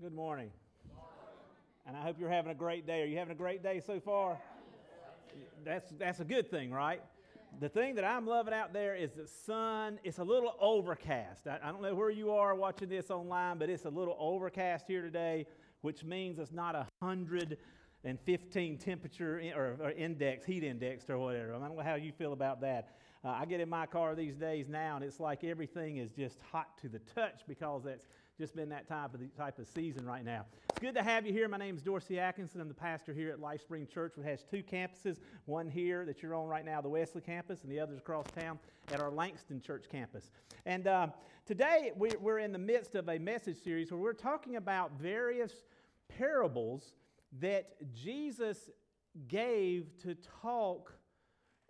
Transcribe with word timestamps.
Good 0.00 0.14
morning. 0.14 0.48
And 1.86 1.94
I 1.94 2.00
hope 2.00 2.16
you're 2.18 2.30
having 2.30 2.50
a 2.50 2.54
great 2.54 2.86
day. 2.86 3.02
Are 3.02 3.04
you 3.04 3.18
having 3.18 3.32
a 3.32 3.36
great 3.36 3.62
day 3.62 3.82
so 3.86 4.00
far? 4.00 4.38
That's, 5.62 5.92
that's 5.98 6.20
a 6.20 6.24
good 6.24 6.50
thing, 6.50 6.70
right? 6.70 7.02
The 7.60 7.68
thing 7.68 7.96
that 7.96 8.04
I'm 8.04 8.26
loving 8.26 8.54
out 8.54 8.72
there 8.72 8.96
is 8.96 9.10
the 9.12 9.26
sun. 9.26 9.98
It's 10.02 10.16
a 10.16 10.24
little 10.24 10.54
overcast. 10.58 11.46
I, 11.46 11.58
I 11.62 11.70
don't 11.70 11.82
know 11.82 11.94
where 11.94 12.08
you 12.08 12.30
are 12.30 12.54
watching 12.54 12.88
this 12.88 13.10
online, 13.10 13.58
but 13.58 13.68
it's 13.68 13.84
a 13.84 13.90
little 13.90 14.16
overcast 14.18 14.86
here 14.86 15.02
today, 15.02 15.44
which 15.82 16.02
means 16.02 16.38
it's 16.38 16.50
not 16.50 16.74
a 16.74 16.86
hundred 17.02 17.58
and 18.02 18.18
15 18.20 18.78
temperature 18.78 19.38
in, 19.38 19.52
or, 19.52 19.76
or, 19.82 19.90
index, 19.90 20.46
heat 20.46 20.64
indexed 20.64 21.10
or 21.10 21.18
whatever. 21.18 21.54
I 21.54 21.58
don't 21.58 21.76
know 21.76 21.82
how 21.82 21.96
you 21.96 22.12
feel 22.12 22.32
about 22.32 22.62
that. 22.62 22.96
Uh, 23.22 23.28
I 23.28 23.44
get 23.44 23.60
in 23.60 23.68
my 23.68 23.84
car 23.84 24.14
these 24.14 24.36
days 24.36 24.66
now, 24.66 24.96
and 24.96 25.04
it's 25.04 25.20
like 25.20 25.44
everything 25.44 25.98
is 25.98 26.10
just 26.10 26.38
hot 26.50 26.78
to 26.80 26.88
the 26.88 27.00
touch 27.14 27.42
because 27.46 27.82
that's 27.84 28.06
just 28.40 28.56
been 28.56 28.70
that 28.70 28.88
type 28.88 29.12
of, 29.12 29.20
type 29.36 29.58
of 29.58 29.68
season 29.68 30.06
right 30.06 30.24
now. 30.24 30.46
It's 30.70 30.78
good 30.78 30.94
to 30.94 31.02
have 31.02 31.26
you 31.26 31.32
here. 31.32 31.46
My 31.46 31.58
name 31.58 31.76
is 31.76 31.82
Dorsey 31.82 32.18
Atkinson. 32.18 32.62
I'm 32.62 32.68
the 32.68 32.74
pastor 32.74 33.12
here 33.12 33.28
at 33.28 33.38
Life 33.38 33.60
Spring 33.60 33.86
Church, 33.86 34.14
which 34.16 34.24
has 34.26 34.42
two 34.50 34.62
campuses 34.62 35.18
one 35.44 35.68
here 35.68 36.06
that 36.06 36.22
you're 36.22 36.34
on 36.34 36.48
right 36.48 36.64
now, 36.64 36.80
the 36.80 36.88
Wesley 36.88 37.20
campus, 37.20 37.64
and 37.64 37.70
the 37.70 37.78
others 37.78 37.98
across 37.98 38.24
town 38.34 38.58
at 38.94 38.98
our 38.98 39.10
Langston 39.10 39.60
Church 39.60 39.84
campus. 39.92 40.30
And 40.64 40.86
uh, 40.86 41.08
today 41.44 41.92
we're 41.94 42.38
in 42.38 42.52
the 42.52 42.58
midst 42.58 42.94
of 42.94 43.10
a 43.10 43.18
message 43.18 43.62
series 43.62 43.92
where 43.92 44.00
we're 44.00 44.14
talking 44.14 44.56
about 44.56 44.92
various 44.92 45.52
parables 46.08 46.94
that 47.40 47.74
Jesus 47.92 48.70
gave 49.28 49.98
to 50.02 50.16
talk 50.40 50.94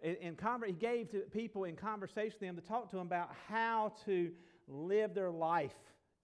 in, 0.02 0.37
conver- 0.37 0.68
he 0.68 0.73
gave 0.73 1.10
to 1.10 1.18
people 1.32 1.65
in 1.65 1.74
conversation 1.74 2.37
with 2.41 2.48
them 2.48 2.57
to 2.57 2.62
talk 2.62 2.88
to 2.91 2.96
them 2.96 3.09
about 3.09 3.30
how 3.48 3.93
to 4.05 4.30
live 4.68 5.15
their 5.15 5.32
life 5.32 5.74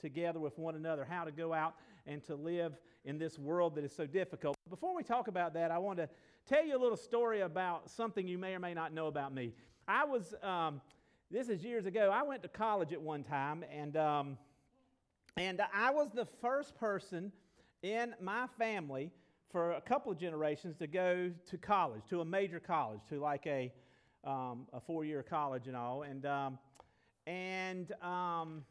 together 0.06 0.38
with 0.38 0.56
one 0.56 0.77
another, 0.77 1.05
how 1.05 1.24
to 1.24 1.33
go 1.33 1.52
out 1.52 1.74
and 2.06 2.24
to 2.24 2.37
live 2.37 2.78
in 3.05 3.19
this 3.19 3.41
world 3.41 3.74
that 3.74 3.84
is 3.84 3.92
so 3.92 4.06
difficult. 4.06 4.56
Before 4.70 4.94
we 4.94 5.03
talk 5.03 5.27
about 5.27 5.53
that, 5.55 5.72
I 5.72 5.78
want 5.78 5.98
to 5.98 6.08
tell 6.48 6.64
you 6.64 6.77
a 6.77 6.80
little 6.80 6.97
story 6.97 7.41
about 7.41 7.91
something 7.91 8.28
you 8.28 8.39
may 8.39 8.55
or 8.55 8.61
may 8.61 8.72
not 8.72 8.92
know 8.92 9.08
about 9.08 9.34
me. 9.34 9.53
I 9.89 10.05
was, 10.05 10.33
um, 10.45 10.80
this 11.28 11.48
is 11.48 11.64
years 11.64 11.86
ago, 11.86 12.11
I 12.14 12.22
went 12.22 12.42
to 12.42 12.48
college 12.48 12.92
at 12.92 13.03
one 13.03 13.25
time, 13.25 13.64
and, 13.69 13.97
um, 13.97 14.39
and 15.36 15.61
I 15.75 15.91
was 15.91 16.12
the 16.12 16.27
first 16.41 16.77
person 16.77 17.33
in 17.83 18.14
my 18.20 18.47
family 18.58 19.11
for 19.50 19.73
a 19.73 19.80
couple 19.80 20.12
of 20.12 20.19
generations 20.19 20.77
to 20.77 20.86
go 20.86 21.33
to 21.50 21.58
college, 21.58 22.02
to 22.11 22.20
a 22.20 22.25
major 22.25 22.61
college, 22.61 23.00
to 23.08 23.19
like 23.19 23.45
a, 23.48 23.73
um, 24.23 24.69
a 24.73 24.80
four 24.80 25.05
year 25.05 25.25
college 25.25 25.67
and 25.67 25.77
all. 25.77 26.02
And, 26.02 26.27
um, 26.27 26.58
and 27.27 27.92
um, 28.02 28.64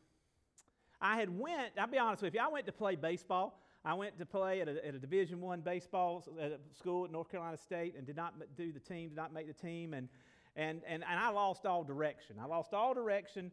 I 1.02 1.18
had 1.18 1.30
went, 1.30 1.74
I'll 1.80 1.88
be 1.88 1.98
honest 1.98 2.24
with 2.24 2.34
you, 2.34 2.40
I 2.40 2.48
went 2.48 2.66
to 2.66 2.72
play 2.72 2.96
baseball. 2.96 3.60
I 3.84 3.94
went 3.94 4.18
to 4.18 4.26
play 4.26 4.62
at 4.62 4.68
a, 4.68 4.86
at 4.88 4.96
a 4.96 5.00
Division 5.00 5.40
One 5.42 5.62
baseball 5.62 6.24
at 6.42 6.52
a 6.54 6.60
school 6.76 7.06
at 7.06 7.12
North 7.12 7.30
Carolina 7.30 7.58
State 7.58 7.94
and 7.96 8.06
did 8.06 8.16
not 8.16 8.34
do 8.58 8.72
the 8.72 8.80
team, 8.80 9.10
did 9.10 9.16
not 9.16 9.32
make 9.32 9.46
the 9.48 9.54
team, 9.54 9.94
and, 9.94 10.10
and, 10.56 10.82
and, 10.88 11.04
and 11.08 11.20
I 11.20 11.30
lost 11.30 11.68
all 11.68 11.84
direction. 11.84 12.38
I 12.42 12.46
lost 12.46 12.74
all 12.74 12.96
direction, 12.96 13.52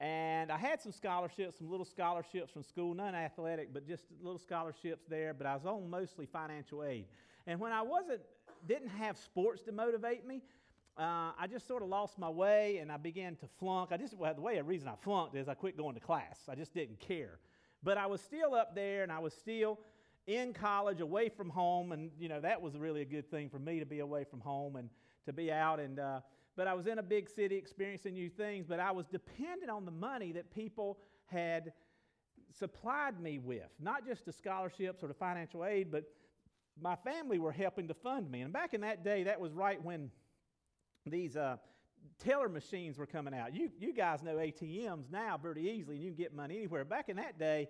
and 0.00 0.50
I 0.50 0.56
had 0.56 0.80
some 0.80 0.92
scholarships, 0.92 1.58
some 1.58 1.70
little 1.70 1.84
scholarships 1.84 2.50
from 2.50 2.62
school, 2.62 2.94
none 2.94 3.14
athletic, 3.14 3.74
but 3.74 3.86
just 3.86 4.04
little 4.22 4.38
scholarships 4.38 5.04
there. 5.06 5.34
But 5.34 5.46
I 5.46 5.54
was 5.54 5.66
on 5.66 5.90
mostly 5.90 6.24
financial 6.24 6.82
aid. 6.82 7.04
And 7.46 7.60
when 7.60 7.72
I 7.72 7.82
wasn't, 7.82 8.22
didn't 8.66 8.88
have 8.88 9.18
sports 9.18 9.62
to 9.64 9.72
motivate 9.72 10.26
me, 10.26 10.40
uh, 10.96 11.32
I 11.38 11.46
just 11.50 11.66
sort 11.66 11.82
of 11.82 11.88
lost 11.88 12.18
my 12.18 12.28
way 12.28 12.78
and 12.78 12.92
I 12.92 12.96
began 12.96 13.34
to 13.36 13.46
flunk. 13.58 13.90
I 13.90 13.96
just, 13.96 14.16
well, 14.16 14.32
the 14.32 14.40
way, 14.40 14.56
the 14.56 14.62
reason 14.62 14.88
I 14.88 14.94
flunked 15.02 15.34
is 15.34 15.48
I 15.48 15.54
quit 15.54 15.76
going 15.76 15.94
to 15.94 16.00
class. 16.00 16.40
I 16.48 16.54
just 16.54 16.72
didn't 16.72 17.00
care. 17.00 17.38
But 17.82 17.98
I 17.98 18.06
was 18.06 18.20
still 18.20 18.54
up 18.54 18.74
there 18.74 19.02
and 19.02 19.10
I 19.10 19.18
was 19.18 19.34
still 19.34 19.80
in 20.26 20.52
college, 20.52 21.00
away 21.00 21.28
from 21.28 21.50
home. 21.50 21.92
And, 21.92 22.10
you 22.18 22.28
know, 22.28 22.40
that 22.40 22.62
was 22.62 22.76
really 22.76 23.02
a 23.02 23.06
good 23.06 23.30
thing 23.30 23.48
for 23.48 23.58
me 23.58 23.80
to 23.80 23.86
be 23.86 23.98
away 23.98 24.24
from 24.24 24.40
home 24.40 24.76
and 24.76 24.88
to 25.26 25.32
be 25.32 25.50
out. 25.50 25.80
And, 25.80 25.98
uh, 25.98 26.20
but 26.56 26.68
I 26.68 26.74
was 26.74 26.86
in 26.86 26.98
a 26.98 27.02
big 27.02 27.28
city 27.28 27.56
experiencing 27.56 28.14
new 28.14 28.30
things, 28.30 28.64
but 28.68 28.78
I 28.78 28.92
was 28.92 29.06
dependent 29.06 29.70
on 29.70 29.84
the 29.84 29.90
money 29.90 30.30
that 30.32 30.54
people 30.54 30.98
had 31.26 31.72
supplied 32.56 33.20
me 33.20 33.40
with, 33.40 33.68
not 33.80 34.06
just 34.06 34.24
the 34.24 34.32
scholarships 34.32 35.02
or 35.02 35.08
the 35.08 35.14
financial 35.14 35.64
aid, 35.64 35.90
but 35.90 36.04
my 36.80 36.94
family 36.96 37.38
were 37.38 37.52
helping 37.52 37.88
to 37.88 37.94
fund 37.94 38.30
me. 38.30 38.42
And 38.42 38.52
back 38.52 38.74
in 38.74 38.80
that 38.82 39.04
day, 39.04 39.24
that 39.24 39.40
was 39.40 39.52
right 39.52 39.82
when 39.82 40.10
these 41.06 41.36
uh, 41.36 41.56
teller 42.18 42.48
machines 42.48 42.98
were 42.98 43.06
coming 43.06 43.34
out. 43.34 43.54
You, 43.54 43.70
you 43.78 43.92
guys 43.92 44.22
know 44.22 44.36
ATMs 44.36 45.10
now 45.10 45.36
pretty 45.36 45.62
easily, 45.62 45.96
and 45.96 46.04
you 46.04 46.10
can 46.10 46.16
get 46.16 46.34
money 46.34 46.56
anywhere. 46.56 46.84
Back 46.84 47.08
in 47.08 47.16
that 47.16 47.38
day, 47.38 47.68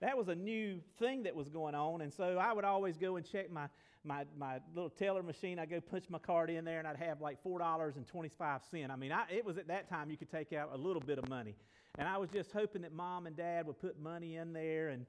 that 0.00 0.16
was 0.16 0.28
a 0.28 0.34
new 0.34 0.80
thing 0.98 1.22
that 1.24 1.34
was 1.34 1.48
going 1.48 1.74
on. 1.74 2.00
And 2.02 2.12
so 2.12 2.38
I 2.38 2.52
would 2.52 2.64
always 2.64 2.96
go 2.96 3.16
and 3.16 3.24
check 3.24 3.50
my, 3.50 3.68
my, 4.04 4.24
my 4.36 4.60
little 4.74 4.90
teller 4.90 5.22
machine. 5.22 5.58
I'd 5.58 5.70
go 5.70 5.80
punch 5.80 6.04
my 6.08 6.18
card 6.18 6.50
in 6.50 6.64
there, 6.64 6.78
and 6.78 6.88
I'd 6.88 6.96
have 6.96 7.20
like 7.20 7.42
$4.25. 7.44 8.90
I 8.90 8.96
mean, 8.96 9.12
I, 9.12 9.24
it 9.30 9.44
was 9.44 9.58
at 9.58 9.68
that 9.68 9.88
time 9.88 10.10
you 10.10 10.16
could 10.16 10.30
take 10.30 10.52
out 10.52 10.70
a 10.72 10.76
little 10.76 11.02
bit 11.02 11.18
of 11.18 11.28
money. 11.28 11.54
And 11.98 12.06
I 12.06 12.18
was 12.18 12.28
just 12.30 12.52
hoping 12.52 12.82
that 12.82 12.92
mom 12.92 13.26
and 13.26 13.36
dad 13.36 13.66
would 13.66 13.80
put 13.80 13.98
money 13.98 14.36
in 14.36 14.52
there 14.52 14.88
and 14.88 15.06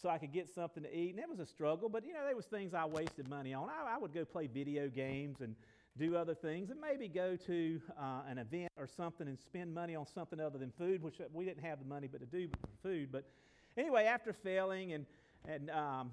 so 0.00 0.08
I 0.08 0.16
could 0.16 0.32
get 0.32 0.48
something 0.48 0.82
to 0.82 0.96
eat. 0.96 1.10
And 1.10 1.18
it 1.18 1.28
was 1.28 1.38
a 1.38 1.46
struggle, 1.46 1.90
but 1.90 2.06
you 2.06 2.14
know, 2.14 2.24
there 2.24 2.34
was 2.34 2.46
things 2.46 2.72
I 2.72 2.86
wasted 2.86 3.28
money 3.28 3.52
on. 3.52 3.68
I, 3.68 3.96
I 3.96 3.98
would 3.98 4.14
go 4.14 4.24
play 4.24 4.46
video 4.46 4.88
games 4.88 5.42
and 5.42 5.54
do 5.98 6.16
other 6.16 6.34
things, 6.34 6.70
and 6.70 6.80
maybe 6.80 7.08
go 7.08 7.36
to 7.36 7.80
uh, 8.00 8.22
an 8.28 8.38
event 8.38 8.72
or 8.78 8.86
something 8.86 9.28
and 9.28 9.38
spend 9.38 9.74
money 9.74 9.94
on 9.94 10.06
something 10.06 10.40
other 10.40 10.58
than 10.58 10.72
food, 10.78 11.02
which 11.02 11.16
we 11.32 11.44
didn't 11.44 11.62
have 11.62 11.78
the 11.78 11.84
money 11.84 12.08
but 12.10 12.20
to 12.20 12.26
do 12.26 12.48
food. 12.82 13.10
But 13.12 13.24
anyway, 13.76 14.04
after 14.04 14.32
failing 14.32 14.94
and, 14.94 15.06
and 15.46 15.70
um, 15.70 16.10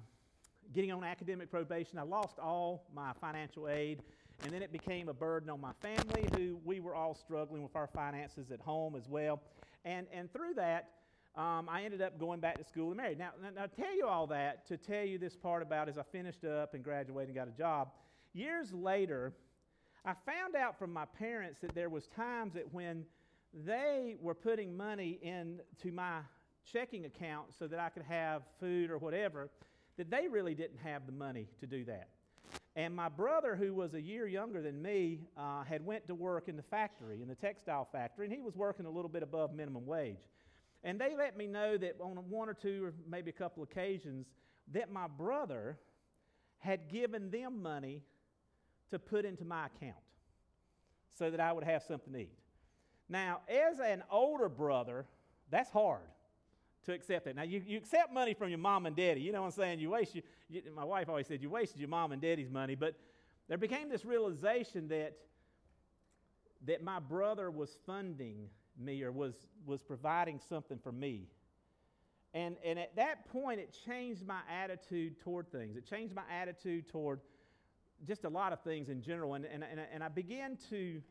getting 0.74 0.92
on 0.92 1.02
academic 1.02 1.50
probation, 1.50 1.98
I 1.98 2.02
lost 2.02 2.38
all 2.38 2.84
my 2.94 3.12
financial 3.20 3.68
aid. 3.68 4.02
And 4.42 4.52
then 4.52 4.62
it 4.62 4.72
became 4.72 5.10
a 5.10 5.12
burden 5.12 5.50
on 5.50 5.60
my 5.60 5.72
family, 5.82 6.26
who 6.34 6.58
we 6.64 6.80
were 6.80 6.94
all 6.94 7.14
struggling 7.14 7.62
with 7.62 7.76
our 7.76 7.86
finances 7.86 8.50
at 8.50 8.60
home 8.60 8.96
as 8.96 9.06
well. 9.06 9.42
And, 9.84 10.06
and 10.12 10.32
through 10.32 10.54
that, 10.54 10.88
um, 11.36 11.68
I 11.68 11.82
ended 11.84 12.00
up 12.02 12.18
going 12.18 12.40
back 12.40 12.58
to 12.58 12.64
school 12.64 12.88
and 12.88 12.96
married. 12.96 13.18
Now, 13.18 13.30
now, 13.42 13.64
I 13.64 13.66
tell 13.66 13.94
you 13.94 14.06
all 14.06 14.26
that 14.28 14.66
to 14.68 14.76
tell 14.76 15.04
you 15.04 15.18
this 15.18 15.36
part 15.36 15.62
about 15.62 15.88
as 15.88 15.98
I 15.98 16.02
finished 16.10 16.44
up 16.44 16.74
and 16.74 16.82
graduated 16.82 17.28
and 17.28 17.36
got 17.36 17.48
a 17.48 17.56
job. 17.56 17.90
Years 18.32 18.72
later, 18.72 19.32
I 20.04 20.14
found 20.24 20.56
out 20.56 20.78
from 20.78 20.92
my 20.92 21.04
parents 21.04 21.60
that 21.60 21.74
there 21.74 21.90
was 21.90 22.06
times 22.06 22.54
that 22.54 22.72
when 22.72 23.04
they 23.52 24.16
were 24.20 24.34
putting 24.34 24.76
money 24.76 25.18
into 25.22 25.92
my 25.92 26.20
checking 26.72 27.04
account 27.04 27.48
so 27.58 27.66
that 27.66 27.78
I 27.78 27.90
could 27.90 28.04
have 28.04 28.42
food 28.58 28.90
or 28.90 28.98
whatever, 28.98 29.50
that 29.98 30.10
they 30.10 30.28
really 30.28 30.54
didn't 30.54 30.78
have 30.78 31.04
the 31.04 31.12
money 31.12 31.48
to 31.60 31.66
do 31.66 31.84
that. 31.84 32.08
And 32.76 32.94
my 32.94 33.08
brother, 33.08 33.56
who 33.56 33.74
was 33.74 33.94
a 33.94 34.00
year 34.00 34.26
younger 34.26 34.62
than 34.62 34.80
me, 34.80 35.20
uh, 35.36 35.64
had 35.64 35.84
went 35.84 36.06
to 36.06 36.14
work 36.14 36.48
in 36.48 36.56
the 36.56 36.62
factory, 36.62 37.20
in 37.20 37.28
the 37.28 37.34
textile 37.34 37.86
factory, 37.92 38.26
and 38.26 38.34
he 38.34 38.40
was 38.40 38.54
working 38.56 38.86
a 38.86 38.90
little 38.90 39.08
bit 39.10 39.22
above 39.22 39.52
minimum 39.52 39.86
wage. 39.86 40.28
And 40.82 40.98
they 40.98 41.14
let 41.14 41.36
me 41.36 41.46
know 41.46 41.76
that 41.76 41.96
on 42.00 42.16
one 42.30 42.48
or 42.48 42.54
two 42.54 42.84
or 42.84 42.94
maybe 43.08 43.30
a 43.30 43.34
couple 43.34 43.62
occasions 43.62 44.28
that 44.72 44.90
my 44.90 45.08
brother 45.08 45.78
had 46.58 46.88
given 46.88 47.30
them 47.30 47.62
money 47.62 48.02
to 48.90 48.98
put 48.98 49.24
into 49.24 49.44
my 49.44 49.66
account 49.66 49.96
so 51.18 51.30
that 51.30 51.40
I 51.40 51.52
would 51.52 51.64
have 51.64 51.82
something 51.82 52.12
to 52.12 52.18
eat. 52.20 52.38
Now, 53.08 53.40
as 53.48 53.78
an 53.80 54.02
older 54.10 54.48
brother, 54.48 55.06
that's 55.50 55.70
hard 55.70 56.08
to 56.86 56.92
accept 56.92 57.24
that. 57.26 57.36
Now, 57.36 57.42
you, 57.42 57.62
you 57.66 57.76
accept 57.76 58.12
money 58.12 58.34
from 58.34 58.48
your 58.48 58.58
mom 58.58 58.86
and 58.86 58.96
daddy. 58.96 59.20
You 59.20 59.32
know 59.32 59.40
what 59.40 59.48
I'm 59.48 59.52
saying? 59.52 59.80
You 59.80 59.90
waste, 59.90 60.14
you, 60.14 60.22
you, 60.48 60.62
my 60.74 60.84
wife 60.84 61.08
always 61.08 61.26
said, 61.26 61.42
you 61.42 61.50
wasted 61.50 61.80
your 61.80 61.88
mom 61.88 62.12
and 62.12 62.22
daddy's 62.22 62.50
money. 62.50 62.74
But 62.74 62.94
there 63.48 63.58
became 63.58 63.88
this 63.88 64.04
realization 64.04 64.88
that, 64.88 65.16
that 66.66 66.82
my 66.82 67.00
brother 67.00 67.50
was 67.50 67.76
funding 67.84 68.48
me 68.78 69.02
or 69.02 69.12
was, 69.12 69.34
was 69.66 69.82
providing 69.82 70.40
something 70.48 70.78
for 70.78 70.92
me. 70.92 71.26
And, 72.32 72.56
and 72.64 72.78
at 72.78 72.94
that 72.96 73.28
point, 73.30 73.58
it 73.58 73.76
changed 73.84 74.24
my 74.24 74.40
attitude 74.48 75.20
toward 75.20 75.50
things. 75.50 75.76
It 75.76 75.84
changed 75.84 76.14
my 76.14 76.22
attitude 76.32 76.88
toward 76.88 77.20
just 78.06 78.24
a 78.24 78.28
lot 78.28 78.52
of 78.52 78.60
things 78.60 78.88
in 78.88 79.02
general. 79.02 79.34
And, 79.34 79.44
and, 79.44 79.64
and, 79.64 79.80
and 79.92 80.02
I 80.02 80.08
began 80.08 80.56
to 80.70 81.02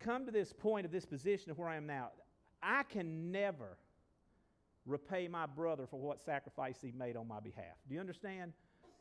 come 0.00 0.26
to 0.26 0.32
this 0.32 0.52
point 0.52 0.86
of 0.86 0.92
this 0.92 1.04
position 1.04 1.50
of 1.50 1.58
where 1.58 1.68
I 1.68 1.76
am 1.76 1.86
now. 1.86 2.10
I 2.62 2.82
can 2.84 3.30
never 3.30 3.76
repay 4.86 5.28
my 5.28 5.46
brother 5.46 5.86
for 5.86 6.00
what 6.00 6.24
sacrifice 6.24 6.78
he 6.80 6.92
made 6.92 7.16
on 7.16 7.28
my 7.28 7.40
behalf. 7.40 7.76
Do 7.88 7.94
you 7.94 8.00
understand? 8.00 8.52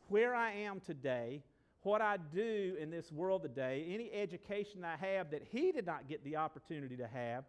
Where 0.09 0.35
I 0.35 0.51
am 0.51 0.79
today, 0.79 1.43
what 1.83 2.01
I 2.01 2.17
do 2.17 2.75
in 2.79 2.89
this 2.89 3.11
world 3.11 3.43
today, 3.43 3.85
any 3.89 4.11
education 4.11 4.83
I 4.83 4.97
have 4.97 5.31
that 5.31 5.43
he 5.51 5.71
did 5.71 5.85
not 5.85 6.07
get 6.07 6.23
the 6.23 6.35
opportunity 6.35 6.97
to 6.97 7.07
have, 7.07 7.45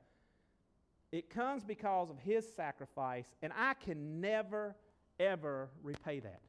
it 1.10 1.30
comes 1.30 1.64
because 1.64 2.10
of 2.10 2.18
his 2.18 2.46
sacrifice, 2.54 3.26
and 3.42 3.52
I 3.56 3.74
can 3.74 4.20
never, 4.20 4.76
ever 5.18 5.70
repay 5.82 6.20
that. 6.20 6.40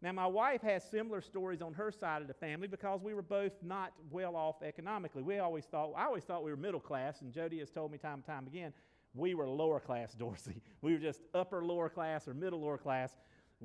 Now, 0.00 0.12
my 0.12 0.26
wife 0.26 0.62
has 0.62 0.84
similar 0.88 1.20
stories 1.20 1.60
on 1.60 1.74
her 1.74 1.90
side 1.90 2.22
of 2.22 2.28
the 2.28 2.34
family 2.34 2.68
because 2.68 3.00
we 3.02 3.14
were 3.14 3.22
both 3.22 3.52
not 3.64 3.92
well 4.10 4.36
off 4.36 4.62
economically. 4.62 5.22
We 5.22 5.38
always 5.40 5.64
thought, 5.64 5.92
I 5.96 6.04
always 6.04 6.22
thought 6.22 6.44
we 6.44 6.52
were 6.52 6.56
middle 6.56 6.78
class, 6.80 7.20
and 7.20 7.32
Jody 7.32 7.58
has 7.58 7.70
told 7.70 7.90
me 7.90 7.98
time 7.98 8.14
and 8.14 8.24
time 8.24 8.46
again, 8.46 8.72
we 9.14 9.34
were 9.34 9.48
lower 9.48 9.80
class 9.80 10.14
Dorsey. 10.18 10.62
We 10.82 10.92
were 10.92 11.00
just 11.00 11.20
upper 11.34 11.64
lower 11.64 11.88
class 11.88 12.28
or 12.28 12.34
middle 12.34 12.60
lower 12.60 12.78
class. 12.78 13.10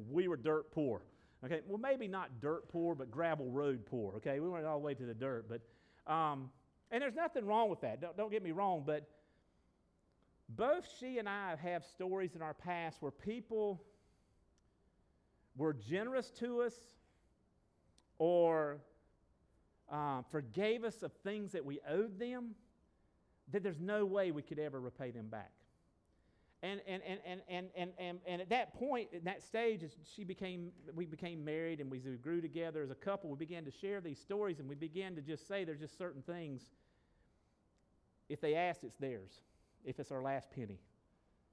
We 0.10 0.28
were 0.28 0.38
dirt 0.38 0.72
poor. 0.72 1.04
Okay, 1.46 1.60
well, 1.68 1.78
maybe 1.78 2.08
not 2.08 2.42
dirt 2.42 2.68
poor, 2.70 2.96
but 2.96 3.12
gravel 3.12 3.52
road 3.52 3.86
poor. 3.86 4.16
Okay, 4.16 4.40
we 4.40 4.50
weren't 4.50 4.66
all 4.66 4.80
the 4.80 4.86
way 4.86 4.94
to 4.96 5.06
the 5.06 5.14
dirt, 5.14 5.48
but, 5.50 6.12
um, 6.12 6.50
and 6.90 7.02
there's 7.02 7.16
nothing 7.16 7.46
wrong 7.46 7.70
with 7.70 7.82
that. 7.82 8.02
Don't, 8.02 8.18
don't 8.18 8.32
get 8.32 8.42
me 8.42 8.52
wrong, 8.52 8.84
but 8.86 9.08
both 10.50 10.88
she 11.00 11.20
and 11.20 11.28
I 11.28 11.56
have 11.62 11.84
stories 11.84 12.36
in 12.36 12.42
our 12.42 12.54
past 12.54 13.02
where 13.02 13.12
people 13.12 13.84
were 15.56 15.74
generous 15.74 16.30
to 16.32 16.62
us 16.62 16.74
or 18.18 18.80
um, 19.92 20.26
forgave 20.30 20.84
us 20.84 21.04
of 21.04 21.12
things 21.24 21.52
that 21.52 21.64
we 21.64 21.80
owed 21.88 22.20
them, 22.20 22.56
that 23.52 23.64
there's 23.64 23.80
no 23.80 24.06
way 24.06 24.32
we 24.32 24.42
could 24.42 24.60
ever 24.60 24.80
repay 24.80 25.12
them 25.12 25.28
back. 25.28 25.52
And, 26.64 26.80
and, 26.88 27.04
and, 27.06 27.20
and, 27.26 27.42
and, 27.50 27.68
and, 27.76 27.92
and, 28.00 28.20
and 28.26 28.42
at 28.42 28.50
that 28.50 28.74
point, 28.74 29.10
in 29.12 29.26
that 29.26 29.44
stage, 29.44 29.84
she 30.16 30.24
became, 30.24 30.72
we 30.96 31.06
became 31.06 31.44
married 31.44 31.82
and 31.82 31.92
we 31.92 32.00
grew 32.00 32.40
together 32.40 32.82
as 32.82 32.90
a 32.90 32.96
couple, 32.96 33.30
we 33.30 33.36
began 33.36 33.66
to 33.66 33.72
share 33.72 34.00
these 34.00 34.18
stories 34.18 34.60
and 34.60 34.70
we 34.70 34.76
began 34.76 35.14
to 35.16 35.22
just 35.22 35.46
say 35.46 35.66
there's 35.66 35.82
just 35.82 35.98
certain 35.98 36.22
things. 36.22 36.64
If 38.30 38.40
they 38.40 38.56
ask, 38.56 38.84
it's 38.84 38.96
theirs. 38.96 39.42
If 39.84 40.00
it's 40.00 40.12
our 40.12 40.24
last 40.24 40.50
penny, 40.52 40.80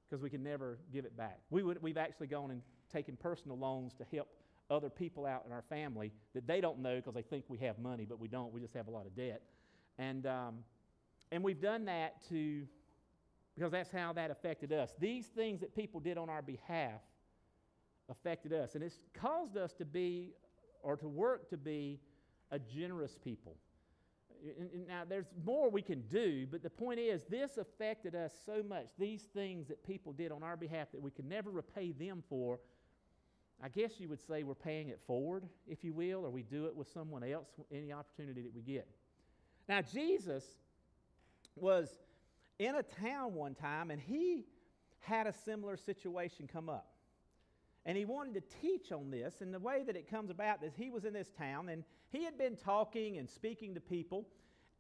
because 0.08 0.22
we 0.22 0.30
can 0.30 0.44
never 0.44 0.78
give 0.92 1.04
it 1.04 1.16
back. 1.16 1.40
We 1.50 1.64
would, 1.64 1.82
we've 1.82 1.98
actually 1.98 2.28
gone 2.28 2.52
and 2.52 2.62
taken 2.90 3.16
personal 3.16 3.58
loans 3.58 3.94
to 3.94 4.04
help 4.14 4.28
other 4.70 4.88
people 4.88 5.26
out 5.26 5.44
in 5.46 5.52
our 5.52 5.62
family 5.62 6.12
that 6.34 6.46
they 6.46 6.60
don't 6.60 6.78
know 6.78 6.96
because 6.96 7.14
they 7.14 7.22
think 7.22 7.44
we 7.48 7.58
have 7.58 7.78
money, 7.78 8.06
but 8.08 8.20
we 8.20 8.28
don't. 8.28 8.52
We 8.52 8.60
just 8.60 8.74
have 8.74 8.86
a 8.86 8.90
lot 8.90 9.06
of 9.06 9.14
debt. 9.16 9.42
And, 9.98 10.26
um, 10.26 10.58
and 11.32 11.42
we've 11.42 11.60
done 11.60 11.84
that 11.86 12.22
to, 12.28 12.66
because 13.56 13.72
that's 13.72 13.90
how 13.90 14.12
that 14.12 14.30
affected 14.30 14.72
us. 14.72 14.94
These 14.98 15.26
things 15.26 15.60
that 15.60 15.74
people 15.74 16.00
did 16.00 16.16
on 16.18 16.30
our 16.30 16.42
behalf 16.42 17.00
affected 18.08 18.52
us. 18.52 18.74
And 18.74 18.84
it's 18.84 19.00
caused 19.14 19.56
us 19.56 19.72
to 19.74 19.84
be, 19.84 20.32
or 20.82 20.96
to 20.96 21.08
work 21.08 21.48
to 21.50 21.56
be, 21.56 22.00
a 22.52 22.58
generous 22.58 23.16
people. 23.22 23.56
Now, 24.88 25.02
there's 25.08 25.26
more 25.44 25.70
we 25.70 25.82
can 25.82 26.02
do, 26.02 26.46
but 26.50 26.62
the 26.62 26.70
point 26.70 26.98
is, 26.98 27.24
this 27.28 27.58
affected 27.58 28.14
us 28.14 28.32
so 28.46 28.62
much. 28.66 28.86
These 28.98 29.22
things 29.34 29.68
that 29.68 29.86
people 29.86 30.12
did 30.12 30.32
on 30.32 30.42
our 30.42 30.56
behalf 30.56 30.88
that 30.92 31.00
we 31.00 31.10
could 31.10 31.26
never 31.26 31.50
repay 31.50 31.92
them 31.92 32.22
for 32.28 32.58
I 33.62 33.68
guess 33.68 33.92
you 33.98 34.08
would 34.08 34.20
say 34.26 34.42
we're 34.42 34.54
paying 34.54 34.88
it 34.88 35.00
forward, 35.06 35.44
if 35.68 35.84
you 35.84 35.92
will, 35.92 36.24
or 36.24 36.30
we 36.30 36.42
do 36.42 36.66
it 36.66 36.74
with 36.74 36.88
someone 36.88 37.22
else 37.22 37.48
any 37.72 37.92
opportunity 37.92 38.42
that 38.42 38.54
we 38.54 38.62
get. 38.62 38.88
Now, 39.68 39.82
Jesus 39.82 40.44
was 41.56 41.90
in 42.58 42.76
a 42.76 42.82
town 42.82 43.34
one 43.34 43.54
time 43.54 43.90
and 43.90 44.00
he 44.00 44.46
had 45.00 45.26
a 45.26 45.32
similar 45.32 45.76
situation 45.76 46.48
come 46.50 46.68
up. 46.68 46.86
And 47.86 47.96
he 47.96 48.04
wanted 48.04 48.34
to 48.34 48.42
teach 48.60 48.92
on 48.92 49.10
this. 49.10 49.40
And 49.40 49.52
the 49.52 49.58
way 49.58 49.82
that 49.86 49.96
it 49.96 50.08
comes 50.10 50.30
about 50.30 50.62
is 50.62 50.72
he 50.76 50.90
was 50.90 51.04
in 51.04 51.12
this 51.12 51.30
town 51.30 51.68
and 51.70 51.84
he 52.10 52.24
had 52.24 52.36
been 52.36 52.56
talking 52.56 53.18
and 53.18 53.28
speaking 53.28 53.74
to 53.74 53.80
people. 53.80 54.26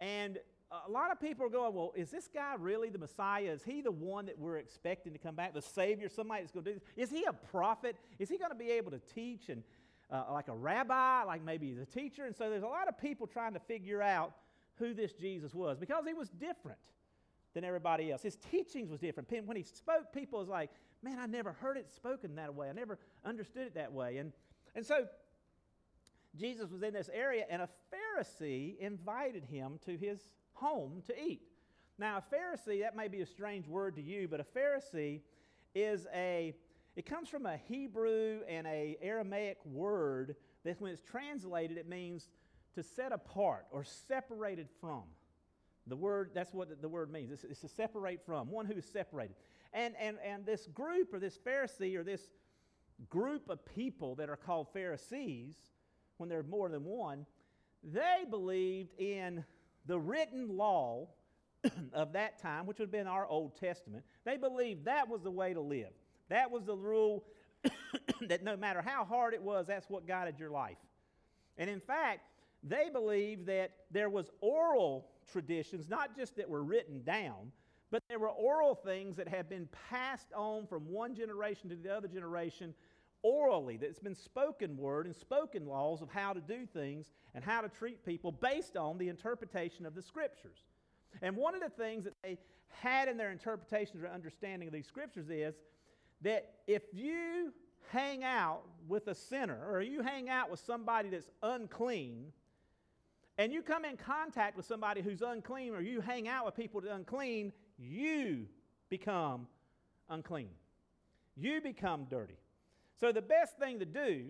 And 0.00 0.38
a 0.86 0.90
lot 0.90 1.10
of 1.10 1.20
people 1.20 1.44
are 1.44 1.50
going, 1.50 1.74
well, 1.74 1.92
is 1.96 2.10
this 2.10 2.28
guy 2.32 2.54
really 2.58 2.90
the 2.90 2.98
Messiah? 2.98 3.50
Is 3.50 3.62
he 3.62 3.80
the 3.80 3.90
one 3.90 4.26
that 4.26 4.38
we're 4.38 4.58
expecting 4.58 5.12
to 5.12 5.18
come 5.18 5.34
back, 5.34 5.52
the 5.52 5.62
Savior, 5.62 6.08
somebody 6.08 6.42
that's 6.42 6.52
going 6.52 6.64
to 6.64 6.72
do 6.72 6.78
this? 6.78 7.08
Is 7.08 7.10
he 7.10 7.24
a 7.24 7.32
prophet? 7.32 7.96
Is 8.18 8.28
he 8.28 8.38
going 8.38 8.52
to 8.52 8.56
be 8.56 8.70
able 8.70 8.92
to 8.92 9.00
teach 9.14 9.48
and 9.48 9.64
uh, 10.10 10.24
like 10.32 10.48
a 10.48 10.54
rabbi, 10.54 11.24
like 11.24 11.44
maybe 11.44 11.68
he's 11.68 11.78
a 11.78 11.86
teacher? 11.86 12.24
And 12.24 12.36
so 12.36 12.50
there's 12.50 12.62
a 12.62 12.68
lot 12.68 12.86
of 12.88 12.98
people 12.98 13.26
trying 13.26 13.54
to 13.54 13.60
figure 13.60 14.00
out 14.00 14.32
who 14.76 14.94
this 14.94 15.12
Jesus 15.12 15.54
was 15.54 15.76
because 15.76 16.04
he 16.06 16.14
was 16.14 16.28
different 16.30 16.78
than 17.52 17.64
everybody 17.64 18.12
else. 18.12 18.22
His 18.22 18.36
teachings 18.36 18.90
was 18.90 19.00
different. 19.00 19.28
When 19.46 19.56
he 19.56 19.64
spoke, 19.64 20.12
people 20.14 20.38
was 20.38 20.48
like, 20.48 20.70
man, 21.02 21.18
I 21.18 21.26
never 21.26 21.52
heard 21.52 21.78
it 21.78 21.90
spoken 21.92 22.36
that 22.36 22.54
way. 22.54 22.68
I 22.68 22.72
never 22.72 22.98
understood 23.24 23.66
it 23.66 23.74
that 23.74 23.92
way. 23.92 24.18
And, 24.18 24.32
and 24.76 24.86
so 24.86 25.06
Jesus 26.36 26.70
was 26.70 26.82
in 26.84 26.94
this 26.94 27.10
area, 27.12 27.44
and 27.50 27.60
a 27.60 27.68
Pharisee 27.92 28.78
invited 28.78 29.44
him 29.44 29.80
to 29.84 29.96
his 29.96 30.20
home 30.60 31.02
to 31.06 31.18
eat. 31.18 31.42
Now, 31.98 32.18
a 32.18 32.34
Pharisee, 32.34 32.80
that 32.80 32.96
may 32.96 33.08
be 33.08 33.20
a 33.20 33.26
strange 33.26 33.66
word 33.66 33.96
to 33.96 34.02
you, 34.02 34.28
but 34.28 34.40
a 34.40 34.44
Pharisee 34.44 35.20
is 35.74 36.06
a, 36.14 36.54
it 36.96 37.06
comes 37.06 37.28
from 37.28 37.46
a 37.46 37.56
Hebrew 37.56 38.40
and 38.48 38.66
a 38.66 38.96
Aramaic 39.02 39.58
word 39.64 40.36
that 40.64 40.80
when 40.80 40.92
it's 40.92 41.02
translated, 41.02 41.76
it 41.76 41.88
means 41.88 42.28
to 42.74 42.82
set 42.82 43.12
apart 43.12 43.66
or 43.70 43.84
separated 43.84 44.68
from. 44.80 45.02
The 45.86 45.96
word, 45.96 46.30
that's 46.34 46.52
what 46.52 46.80
the 46.80 46.88
word 46.88 47.10
means. 47.10 47.30
It's, 47.32 47.44
it's 47.44 47.60
to 47.60 47.68
separate 47.68 48.24
from, 48.24 48.50
one 48.50 48.66
who 48.66 48.74
is 48.74 48.84
separated. 48.84 49.34
And, 49.72 49.94
and, 50.00 50.18
and 50.24 50.46
this 50.46 50.66
group 50.68 51.12
or 51.12 51.18
this 51.18 51.38
Pharisee 51.38 51.96
or 51.96 52.04
this 52.04 52.28
group 53.08 53.48
of 53.48 53.64
people 53.64 54.14
that 54.16 54.28
are 54.28 54.36
called 54.36 54.68
Pharisees, 54.72 55.56
when 56.18 56.28
there 56.28 56.38
are 56.38 56.44
more 56.44 56.68
than 56.68 56.84
one, 56.84 57.26
they 57.82 58.24
believed 58.28 58.92
in 58.98 59.44
the 59.86 59.98
written 59.98 60.56
law 60.56 61.08
of 61.92 62.12
that 62.12 62.40
time, 62.40 62.66
which 62.66 62.78
would 62.78 62.86
have 62.86 62.92
been 62.92 63.06
our 63.06 63.26
Old 63.26 63.58
Testament, 63.58 64.04
they 64.24 64.36
believed 64.36 64.84
that 64.84 65.08
was 65.08 65.22
the 65.22 65.30
way 65.30 65.52
to 65.52 65.60
live. 65.60 65.90
That 66.28 66.50
was 66.50 66.64
the 66.64 66.76
rule 66.76 67.24
that 68.28 68.42
no 68.42 68.56
matter 68.56 68.82
how 68.82 69.04
hard 69.04 69.34
it 69.34 69.42
was, 69.42 69.66
that's 69.66 69.90
what 69.90 70.06
guided 70.06 70.38
your 70.38 70.50
life. 70.50 70.78
And 71.58 71.68
in 71.68 71.80
fact, 71.80 72.20
they 72.62 72.88
believed 72.92 73.46
that 73.46 73.72
there 73.90 74.10
was 74.10 74.30
oral 74.40 75.08
traditions, 75.32 75.88
not 75.88 76.16
just 76.16 76.36
that 76.36 76.48
were 76.48 76.62
written 76.62 77.02
down, 77.02 77.52
but 77.90 78.02
there 78.08 78.18
were 78.18 78.30
oral 78.30 78.74
things 78.74 79.16
that 79.16 79.28
had 79.28 79.48
been 79.48 79.68
passed 79.88 80.32
on 80.34 80.66
from 80.66 80.88
one 80.88 81.14
generation 81.14 81.68
to 81.70 81.76
the 81.76 81.94
other 81.94 82.08
generation 82.08 82.74
orally, 83.22 83.76
that 83.76 83.86
it's 83.86 83.98
been 83.98 84.14
spoken 84.14 84.76
word 84.76 85.06
and 85.06 85.14
spoken 85.14 85.66
laws 85.66 86.02
of 86.02 86.08
how 86.10 86.32
to 86.32 86.40
do 86.40 86.66
things 86.66 87.06
and 87.34 87.44
how 87.44 87.60
to 87.60 87.68
treat 87.68 88.04
people 88.04 88.32
based 88.32 88.76
on 88.76 88.98
the 88.98 89.08
interpretation 89.08 89.86
of 89.86 89.94
the 89.94 90.02
scriptures. 90.02 90.58
And 91.22 91.36
one 91.36 91.54
of 91.54 91.60
the 91.60 91.68
things 91.68 92.04
that 92.04 92.14
they 92.22 92.38
had 92.68 93.08
in 93.08 93.16
their 93.16 93.30
interpretation 93.30 94.02
or 94.02 94.08
understanding 94.08 94.68
of 94.68 94.74
these 94.74 94.86
scriptures 94.86 95.28
is 95.28 95.54
that 96.22 96.54
if 96.66 96.82
you 96.92 97.52
hang 97.88 98.22
out 98.24 98.62
with 98.88 99.08
a 99.08 99.14
sinner 99.14 99.58
or 99.68 99.82
you 99.82 100.02
hang 100.02 100.28
out 100.28 100.50
with 100.50 100.60
somebody 100.60 101.08
that's 101.08 101.30
unclean, 101.42 102.32
and 103.38 103.52
you 103.52 103.62
come 103.62 103.84
in 103.84 103.96
contact 103.96 104.56
with 104.56 104.66
somebody 104.66 105.00
who's 105.00 105.22
unclean, 105.22 105.74
or 105.74 105.80
you 105.80 106.00
hang 106.00 106.28
out 106.28 106.44
with 106.44 106.54
people 106.54 106.80
that 106.82 106.90
are 106.90 106.96
unclean, 106.96 107.52
you 107.78 108.46
become 108.90 109.46
unclean. 110.10 110.50
You 111.36 111.60
become 111.62 112.06
dirty. 112.10 112.36
So, 113.00 113.12
the 113.12 113.22
best 113.22 113.58
thing 113.58 113.78
to 113.78 113.86
do 113.86 114.26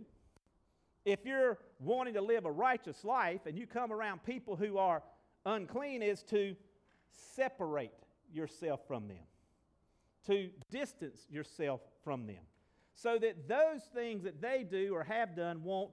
if 1.05 1.25
you're 1.25 1.59
wanting 1.81 2.15
to 2.15 2.21
live 2.21 2.45
a 2.45 2.53
righteous 2.53 3.05
life 3.05 3.47
and 3.47 3.59
you 3.59 3.67
come 3.67 3.93
around 3.93 4.23
people 4.23 4.55
who 4.55 4.79
are 4.79 5.03
unclean 5.45 6.03
is 6.03 6.23
to 6.25 6.55
separate 7.35 7.91
yourself 8.33 8.81
from 8.87 9.09
them, 9.09 9.25
to 10.27 10.51
distance 10.71 11.27
yourself 11.29 11.81
from 12.05 12.29
them, 12.29 12.45
so 12.95 13.19
that 13.19 13.49
those 13.49 13.83
things 13.93 14.23
that 14.23 14.41
they 14.41 14.63
do 14.63 14.95
or 14.95 15.03
have 15.03 15.35
done 15.35 15.65
won't 15.65 15.91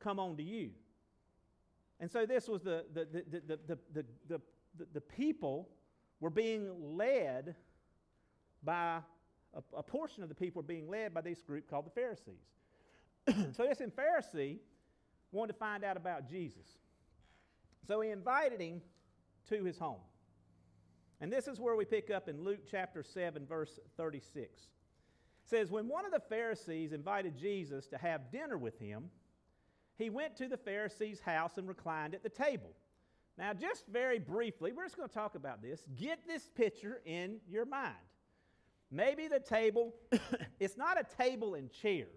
come 0.00 0.18
on 0.18 0.36
to 0.38 0.42
you. 0.42 0.70
And 2.00 2.10
so, 2.10 2.26
this 2.26 2.48
was 2.48 2.62
the, 2.62 2.84
the, 2.94 3.06
the, 3.12 3.24
the, 3.30 3.58
the, 3.68 3.78
the, 3.94 4.04
the, 4.28 4.40
the 4.92 5.00
people 5.00 5.68
were 6.18 6.30
being 6.30 6.96
led 6.96 7.54
by 8.64 8.98
a, 9.54 9.78
a 9.78 9.82
portion 9.82 10.22
of 10.22 10.28
the 10.28 10.34
people 10.34 10.60
are 10.60 10.64
being 10.64 10.88
led 10.88 11.14
by 11.14 11.20
this 11.20 11.42
group 11.42 11.68
called 11.68 11.86
the 11.86 11.90
Pharisees. 11.90 12.46
so 13.56 13.64
this 13.64 13.78
Pharisee 13.78 14.58
wanted 15.32 15.52
to 15.52 15.58
find 15.58 15.84
out 15.84 15.96
about 15.96 16.28
Jesus. 16.28 16.66
So 17.86 18.00
he 18.00 18.10
invited 18.10 18.60
him 18.60 18.80
to 19.48 19.64
his 19.64 19.78
home. 19.78 20.00
And 21.20 21.32
this 21.32 21.48
is 21.48 21.58
where 21.58 21.76
we 21.76 21.84
pick 21.84 22.10
up 22.10 22.28
in 22.28 22.44
Luke 22.44 22.60
chapter 22.70 23.02
7, 23.02 23.44
verse 23.46 23.80
36. 23.96 24.44
It 24.44 24.68
says, 25.44 25.70
When 25.70 25.88
one 25.88 26.04
of 26.04 26.12
the 26.12 26.20
Pharisees 26.20 26.92
invited 26.92 27.36
Jesus 27.36 27.86
to 27.88 27.98
have 27.98 28.30
dinner 28.30 28.56
with 28.56 28.78
him, 28.78 29.10
he 29.96 30.10
went 30.10 30.36
to 30.36 30.48
the 30.48 30.56
Pharisee's 30.56 31.20
house 31.20 31.58
and 31.58 31.66
reclined 31.66 32.14
at 32.14 32.22
the 32.22 32.28
table. 32.28 32.70
Now, 33.36 33.52
just 33.52 33.86
very 33.88 34.18
briefly, 34.18 34.72
we're 34.72 34.84
just 34.84 34.96
going 34.96 35.08
to 35.08 35.14
talk 35.14 35.34
about 35.34 35.60
this. 35.60 35.82
Get 35.96 36.20
this 36.26 36.48
picture 36.54 37.00
in 37.04 37.38
your 37.48 37.64
mind. 37.64 37.94
Maybe 38.90 39.28
the 39.28 39.40
table, 39.40 39.94
it's 40.60 40.76
not 40.76 40.98
a 40.98 41.04
table 41.22 41.54
and 41.54 41.70
chairs. 41.70 42.08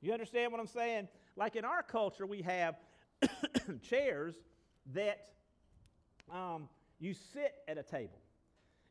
You 0.00 0.12
understand 0.12 0.52
what 0.52 0.60
I'm 0.60 0.66
saying? 0.66 1.08
Like 1.36 1.56
in 1.56 1.64
our 1.64 1.82
culture, 1.82 2.26
we 2.26 2.42
have 2.42 2.76
chairs 3.82 4.34
that 4.92 5.28
um, 6.32 6.68
you 6.98 7.14
sit 7.14 7.54
at 7.68 7.78
a 7.78 7.82
table. 7.82 8.18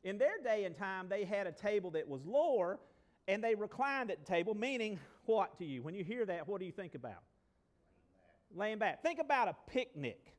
In 0.03 0.17
their 0.17 0.37
day 0.43 0.65
and 0.65 0.75
time, 0.75 1.07
they 1.09 1.23
had 1.23 1.47
a 1.47 1.51
table 1.51 1.91
that 1.91 2.07
was 2.07 2.25
lower 2.25 2.79
and 3.27 3.43
they 3.43 3.55
reclined 3.55 4.11
at 4.11 4.19
the 4.19 4.25
table, 4.25 4.53
meaning 4.53 4.99
what 5.25 5.57
to 5.59 5.65
you? 5.65 5.81
When 5.81 5.95
you 5.95 6.03
hear 6.03 6.25
that, 6.25 6.47
what 6.47 6.59
do 6.59 6.65
you 6.65 6.71
think 6.71 6.95
about? 6.95 7.23
Laying 8.53 8.79
back. 8.79 8.79
Laying 8.79 8.79
back. 8.79 9.03
Think 9.03 9.19
about 9.19 9.47
a 9.47 9.55
picnic. 9.67 10.33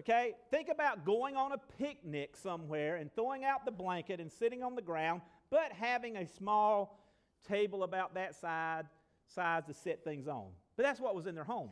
Okay? 0.00 0.32
Think 0.50 0.68
about 0.68 1.04
going 1.04 1.36
on 1.36 1.52
a 1.52 1.58
picnic 1.78 2.36
somewhere 2.36 2.96
and 2.96 3.14
throwing 3.14 3.44
out 3.44 3.64
the 3.64 3.70
blanket 3.70 4.20
and 4.20 4.30
sitting 4.30 4.62
on 4.62 4.74
the 4.74 4.82
ground 4.82 5.20
but 5.50 5.72
having 5.72 6.16
a 6.16 6.26
small 6.26 7.00
table 7.46 7.82
about 7.82 8.14
that 8.14 8.34
side, 8.34 8.86
size 9.26 9.64
to 9.66 9.74
set 9.74 10.04
things 10.04 10.26
on. 10.26 10.46
But 10.76 10.84
that's 10.84 11.00
what 11.00 11.14
was 11.14 11.26
in 11.26 11.34
their 11.34 11.44
home. 11.44 11.70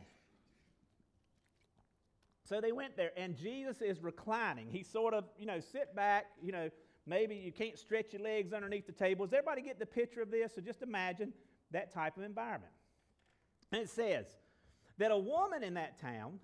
So 2.47 2.61
they 2.61 2.71
went 2.71 2.95
there, 2.95 3.11
and 3.17 3.35
Jesus 3.35 3.81
is 3.81 4.01
reclining. 4.01 4.67
He 4.69 4.83
sort 4.83 5.13
of, 5.13 5.25
you 5.37 5.47
know, 5.47 5.59
sit 5.59 5.95
back, 5.95 6.25
you 6.41 6.51
know, 6.51 6.69
maybe 7.07 7.35
you 7.35 7.51
can't 7.51 7.77
stretch 7.77 8.13
your 8.13 8.21
legs 8.21 8.53
underneath 8.53 8.85
the 8.85 8.93
table. 8.93 9.25
Does 9.25 9.33
everybody 9.33 9.61
get 9.63 9.79
the 9.79 9.85
picture 9.85 10.21
of 10.21 10.29
this? 10.29 10.53
So 10.53 10.61
just 10.61 10.83
imagine 10.83 11.33
that 11.71 11.91
type 11.91 12.17
of 12.17 12.23
environment. 12.23 12.71
And 13.71 13.81
it 13.81 13.89
says 13.89 14.27
that 14.99 15.11
a 15.11 15.17
woman 15.17 15.63
in 15.63 15.73
that 15.73 15.99
town, 15.99 16.39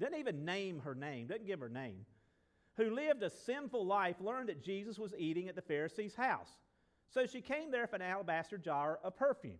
doesn't 0.00 0.18
even 0.18 0.44
name 0.44 0.80
her 0.80 0.94
name, 0.94 1.26
doesn't 1.26 1.46
give 1.46 1.60
her 1.60 1.68
name, 1.68 2.06
who 2.76 2.90
lived 2.90 3.22
a 3.22 3.30
sinful 3.30 3.86
life 3.86 4.16
learned 4.20 4.48
that 4.48 4.64
Jesus 4.64 4.98
was 4.98 5.14
eating 5.16 5.48
at 5.48 5.54
the 5.54 5.62
Pharisee's 5.62 6.14
house. 6.14 6.50
So 7.14 7.26
she 7.26 7.40
came 7.40 7.70
there 7.70 7.82
with 7.82 7.92
an 7.92 8.02
alabaster 8.02 8.58
jar 8.58 8.98
of 9.04 9.16
perfume. 9.16 9.58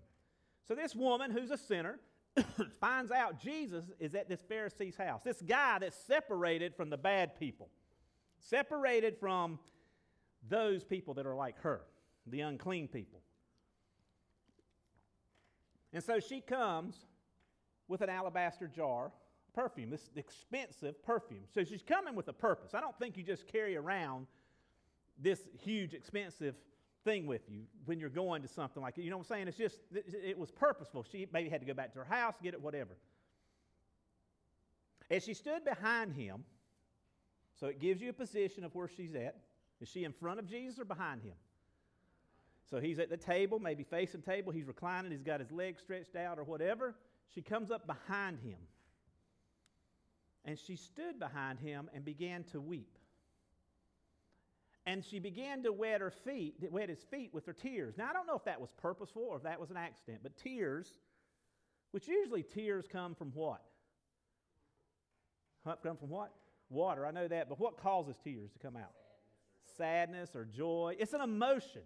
So 0.67 0.75
this 0.75 0.93
woman, 0.93 1.31
who's 1.31 1.53
a 1.53 1.57
sinner, 1.57 2.01
finds 2.81 3.13
out 3.13 3.41
Jesus 3.41 3.85
is 4.01 4.17
at 4.17 4.29
this 4.29 4.43
Pharisee's 4.43 4.97
house. 4.97 5.23
This 5.23 5.41
guy 5.41 5.79
that's 5.79 5.97
separated 5.97 6.75
from 6.75 6.91
the 6.91 6.97
bad 6.97 7.39
people, 7.39 7.69
separated 8.41 9.17
from 9.21 9.61
those 10.49 10.83
people 10.83 11.15
that 11.15 11.27
are 11.27 11.37
like 11.37 11.61
her, 11.61 11.83
the 12.27 12.41
unclean 12.41 12.89
people. 12.89 13.21
And 15.93 16.03
so 16.03 16.19
she 16.19 16.41
comes 16.41 17.07
with 17.87 18.01
an 18.01 18.11
alabaster 18.11 18.67
jar 18.67 19.13
perfume, 19.55 19.91
this 19.91 20.11
expensive 20.17 21.01
perfume. 21.05 21.45
So 21.55 21.63
she's 21.63 21.85
coming 21.85 22.17
with 22.17 22.27
a 22.27 22.33
purpose. 22.33 22.75
I 22.75 22.81
don't 22.81 22.99
think 22.99 23.17
you 23.17 23.23
just 23.23 23.47
carry 23.47 23.77
around 23.77 24.27
this 25.17 25.41
huge, 25.63 25.95
expensive 25.95 26.57
thing 27.05 27.27
with 27.27 27.43
you 27.49 27.65
when 27.85 28.01
you're 28.01 28.09
going 28.09 28.43
to 28.43 28.49
something 28.49 28.83
like 28.83 28.99
it. 28.99 29.03
You 29.03 29.11
know 29.11 29.19
what 29.19 29.27
I'm 29.31 29.37
saying? 29.37 29.49
It's 29.49 29.57
just, 29.57 29.79
it 29.93 30.39
was 30.39 30.51
purposeful. 30.51 31.05
She 31.11 31.27
maybe 31.33 31.49
had 31.51 31.61
to 31.61 31.67
go 31.67 31.75
back 31.75 31.93
to 31.93 31.99
her 32.01 32.05
house, 32.05 32.35
get 32.43 32.55
it, 32.55 32.61
whatever. 32.61 32.97
As 35.11 35.23
she 35.25 35.35
stood 35.35 35.65
behind 35.65 36.15
him, 36.15 36.45
so 37.61 37.67
it 37.67 37.79
gives 37.79 38.01
you 38.01 38.11
a 38.11 38.15
position 38.15 38.65
of 38.65 38.75
where 38.75 38.89
she's 38.89 39.15
at. 39.15 39.37
Is 39.81 39.89
she 39.89 40.05
in 40.05 40.13
front 40.13 40.39
of 40.39 40.47
Jesus 40.47 40.79
or 40.79 40.85
behind 40.85 41.23
him? 41.23 41.35
So 42.71 42.81
he's 42.81 42.99
at 42.99 43.11
the 43.11 43.17
table, 43.17 43.59
maybe 43.59 43.85
facing 43.85 44.23
the 44.23 44.31
table. 44.31 44.51
He's 44.51 44.67
reclining. 44.67 45.13
He's 45.13 45.23
got 45.23 45.41
his 45.41 45.53
legs 45.53 45.83
stretched 45.83 46.17
out 46.17 46.39
or 46.39 46.45
whatever. 46.45 46.95
She 47.35 47.43
comes 47.43 47.71
up 47.71 47.87
behind 47.87 48.39
him. 48.41 48.59
And 50.45 50.59
she 50.59 50.77
stood 50.77 51.19
behind 51.19 51.59
him 51.59 51.91
and 51.95 52.05
began 52.05 52.45
to 52.53 52.61
weep. 52.61 52.94
And 54.87 55.05
she 55.05 55.19
began 55.19 55.63
to 55.63 55.73
wet 55.73 56.01
her 56.01 56.11
feet, 56.11 56.57
wet 56.71 56.91
his 56.91 57.03
feet 57.11 57.31
with 57.33 57.47
her 57.47 57.53
tears. 57.55 57.97
Now 57.97 58.11
I 58.11 58.13
don't 58.13 58.27
know 58.27 58.37
if 58.37 58.45
that 58.45 58.61
was 58.61 58.71
purposeful 58.77 59.23
or 59.23 59.37
if 59.39 59.43
that 59.45 59.59
was 59.59 59.71
an 59.71 59.79
accident, 59.79 60.21
but 60.23 60.37
tears, 60.37 60.99
which 61.93 62.07
usually 62.07 62.43
tears 62.43 62.87
come 62.91 63.15
from 63.15 63.31
what? 63.33 63.63
Come 65.65 65.97
from 65.97 66.11
what? 66.11 66.33
Water. 66.69 67.07
I 67.07 67.11
know 67.11 67.29
that, 67.29 67.49
but 67.49 67.59
what 67.59 67.79
causes 67.79 68.17
tears 68.23 68.51
to 68.53 68.59
come 68.59 68.77
out? 68.77 68.93
Sadness 69.77 70.37
or 70.37 70.45
joy. 70.45 70.97
It's 70.99 71.15
an 71.15 71.23
emotion. 71.23 71.83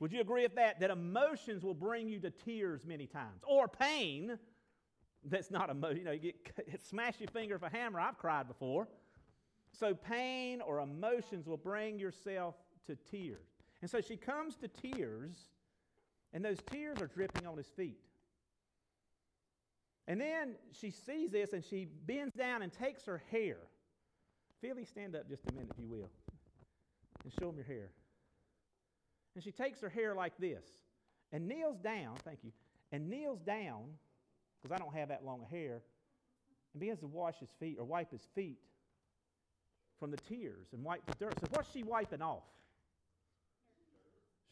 Would 0.00 0.12
you 0.12 0.20
agree 0.20 0.42
with 0.42 0.56
that? 0.56 0.80
That 0.80 0.90
emotions 0.90 1.62
will 1.62 1.74
bring 1.74 2.08
you 2.08 2.20
to 2.20 2.30
tears 2.30 2.84
many 2.84 3.06
times, 3.06 3.42
or 3.46 3.68
pain. 3.68 4.38
That's 5.24 5.50
not 5.50 5.70
emotion. 5.70 5.98
You 5.98 6.04
know, 6.04 6.12
you 6.12 6.20
get 6.20 6.80
smash 6.88 7.14
your 7.18 7.28
finger 7.28 7.58
with 7.58 7.72
a 7.72 7.76
hammer. 7.76 8.00
I've 8.00 8.18
cried 8.18 8.48
before. 8.48 8.88
So 9.78 9.94
pain 9.94 10.60
or 10.60 10.80
emotions 10.80 11.46
will 11.46 11.56
bring 11.56 11.98
yourself 11.98 12.56
to 12.86 12.96
tears. 12.96 13.46
And 13.80 13.88
so 13.88 14.00
she 14.00 14.16
comes 14.16 14.56
to 14.56 14.68
tears, 14.68 15.36
and 16.32 16.44
those 16.44 16.58
tears 16.72 17.00
are 17.00 17.06
dripping 17.06 17.46
on 17.46 17.56
his 17.56 17.68
feet. 17.68 18.00
And 20.08 20.20
then 20.20 20.56
she 20.72 20.90
sees 20.90 21.30
this 21.30 21.52
and 21.52 21.62
she 21.62 21.86
bends 22.06 22.34
down 22.34 22.62
and 22.62 22.72
takes 22.72 23.04
her 23.04 23.22
hair. 23.30 23.58
Philly, 24.60 24.84
stand 24.84 25.14
up 25.14 25.28
just 25.28 25.42
a 25.48 25.52
minute, 25.52 25.70
if 25.70 25.78
you 25.78 25.86
will, 25.86 26.08
and 27.22 27.32
show 27.38 27.50
him 27.50 27.56
your 27.56 27.66
hair. 27.66 27.90
And 29.34 29.44
she 29.44 29.52
takes 29.52 29.80
her 29.82 29.90
hair 29.90 30.14
like 30.14 30.36
this 30.38 30.64
and 31.30 31.46
kneels 31.46 31.78
down, 31.78 32.16
thank 32.24 32.38
you, 32.42 32.50
and 32.90 33.08
kneels 33.08 33.40
down, 33.42 33.84
because 34.60 34.74
I 34.74 34.78
don't 34.78 34.94
have 34.94 35.10
that 35.10 35.24
long 35.24 35.46
hair, 35.48 35.82
and 36.72 36.80
begins 36.80 37.00
to 37.00 37.06
wash 37.06 37.38
his 37.38 37.50
feet 37.60 37.76
or 37.78 37.84
wipe 37.84 38.10
his 38.10 38.26
feet 38.34 38.58
from 39.98 40.10
the 40.10 40.16
tears 40.16 40.66
and 40.72 40.84
wipe 40.84 41.04
the 41.06 41.14
dirt. 41.14 41.34
So, 41.40 41.46
what's 41.50 41.70
she 41.72 41.82
wiping 41.82 42.22
off? 42.22 42.44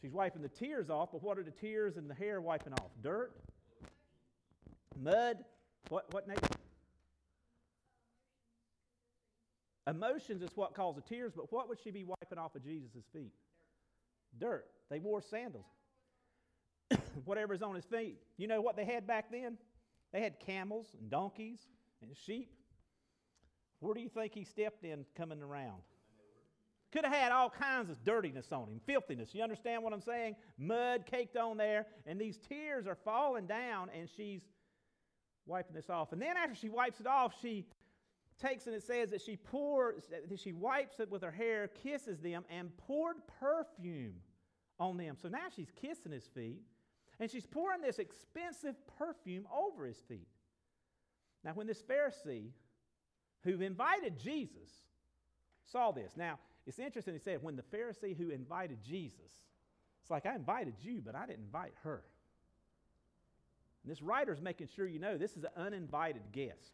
She's 0.01 0.13
wiping 0.13 0.41
the 0.41 0.49
tears 0.49 0.89
off, 0.89 1.09
but 1.11 1.23
what 1.23 1.39
are 1.39 1.43
the 1.43 1.51
tears 1.51 1.97
and 1.97 2.09
the 2.09 2.13
hair 2.13 2.39
wiping 2.39 2.73
off? 2.73 2.91
Dirt? 3.01 3.31
Mud? 5.01 5.37
What, 5.89 6.13
what 6.13 6.27
Nate? 6.27 6.39
Emotions 9.87 10.41
is 10.41 10.49
what 10.55 10.75
causes 10.75 11.01
the 11.01 11.15
tears, 11.15 11.31
but 11.35 11.51
what 11.51 11.69
would 11.69 11.79
she 11.81 11.91
be 11.91 12.03
wiping 12.03 12.37
off 12.37 12.55
of 12.55 12.63
Jesus' 12.63 13.05
feet? 13.13 13.31
Dirt. 14.37 14.65
They 14.89 14.99
wore 14.99 15.21
sandals. 15.21 15.65
Whatever's 17.25 17.61
on 17.61 17.73
his 17.73 17.85
feet. 17.85 18.17
You 18.37 18.47
know 18.47 18.61
what 18.61 18.75
they 18.75 18.85
had 18.85 19.07
back 19.07 19.31
then? 19.31 19.57
They 20.11 20.21
had 20.21 20.39
camels 20.39 20.87
and 20.99 21.09
donkeys 21.09 21.59
and 22.01 22.11
sheep. 22.25 22.51
Where 23.79 23.93
do 23.93 24.01
you 24.01 24.09
think 24.09 24.33
he 24.33 24.43
stepped 24.43 24.83
in 24.83 25.05
coming 25.15 25.41
around? 25.41 25.81
Could 26.91 27.03
have 27.03 27.13
had 27.13 27.31
all 27.31 27.49
kinds 27.49 27.89
of 27.89 28.03
dirtiness 28.03 28.51
on 28.51 28.69
him, 28.69 28.79
filthiness. 28.85 29.35
You 29.35 29.43
understand 29.43 29.83
what 29.83 29.93
I'm 29.93 30.01
saying? 30.01 30.35
Mud 30.57 31.05
caked 31.05 31.35
on 31.35 31.57
there, 31.57 31.85
and 32.05 32.19
these 32.19 32.37
tears 32.37 32.87
are 32.87 32.95
falling 32.95 33.45
down, 33.45 33.89
and 33.97 34.07
she's 34.15 34.41
wiping 35.45 35.75
this 35.75 35.89
off. 35.89 36.13
And 36.13 36.21
then 36.21 36.37
after 36.37 36.55
she 36.55 36.69
wipes 36.69 36.99
it 36.99 37.07
off, 37.07 37.33
she 37.41 37.65
takes 38.41 38.67
and 38.67 38.75
it 38.75 38.83
says 38.83 39.09
that 39.09 39.21
she 39.21 39.35
pours, 39.35 40.03
that 40.09 40.39
she 40.39 40.53
wipes 40.53 40.99
it 40.99 41.09
with 41.09 41.23
her 41.23 41.31
hair, 41.31 41.67
kisses 41.67 42.19
them, 42.19 42.45
and 42.49 42.75
poured 42.77 43.17
perfume 43.39 44.13
on 44.79 44.97
them. 44.97 45.17
So 45.21 45.27
now 45.27 45.47
she's 45.53 45.71
kissing 45.81 46.11
his 46.11 46.27
feet, 46.27 46.61
and 47.19 47.29
she's 47.29 47.45
pouring 47.45 47.81
this 47.81 47.99
expensive 47.99 48.75
perfume 48.97 49.47
over 49.53 49.85
his 49.85 49.97
feet. 50.07 50.27
Now, 51.43 51.51
when 51.53 51.67
this 51.67 51.81
Pharisee 51.81 52.51
who 53.47 53.61
invited 53.61 54.19
Jesus 54.19 54.69
saw 55.65 55.91
this. 55.91 56.11
Now, 56.17 56.37
it's 56.65 56.79
interesting, 56.79 57.13
he 57.13 57.19
said, 57.19 57.41
when 57.41 57.55
the 57.55 57.63
Pharisee 57.63 58.15
who 58.15 58.29
invited 58.29 58.79
Jesus, 58.83 59.31
it's 60.01 60.11
like, 60.11 60.25
I 60.25 60.35
invited 60.35 60.73
you, 60.81 61.01
but 61.03 61.15
I 61.15 61.25
didn't 61.25 61.45
invite 61.45 61.73
her. 61.83 62.03
And 63.83 63.91
this 63.91 64.01
writer's 64.01 64.41
making 64.41 64.67
sure 64.75 64.85
you 64.85 64.99
know 64.99 65.17
this 65.17 65.37
is 65.37 65.45
an 65.45 65.51
uninvited 65.55 66.23
guest. 66.33 66.73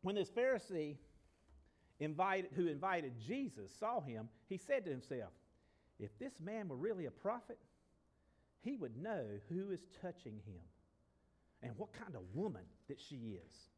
When 0.00 0.14
this 0.14 0.30
Pharisee 0.30 0.96
invited, 2.00 2.50
who 2.56 2.68
invited 2.68 3.12
Jesus 3.24 3.70
saw 3.78 4.00
him, 4.00 4.30
he 4.48 4.56
said 4.56 4.86
to 4.86 4.90
himself, 4.90 5.30
If 6.00 6.18
this 6.18 6.32
man 6.42 6.68
were 6.68 6.76
really 6.76 7.04
a 7.04 7.10
prophet, 7.10 7.58
he 8.62 8.76
would 8.76 8.96
know 8.96 9.24
who 9.50 9.70
is 9.70 9.84
touching 10.00 10.40
him 10.46 10.62
and 11.62 11.72
what 11.76 11.92
kind 11.92 12.14
of 12.14 12.22
woman 12.34 12.64
that 12.88 12.98
she 12.98 13.38
is 13.46 13.71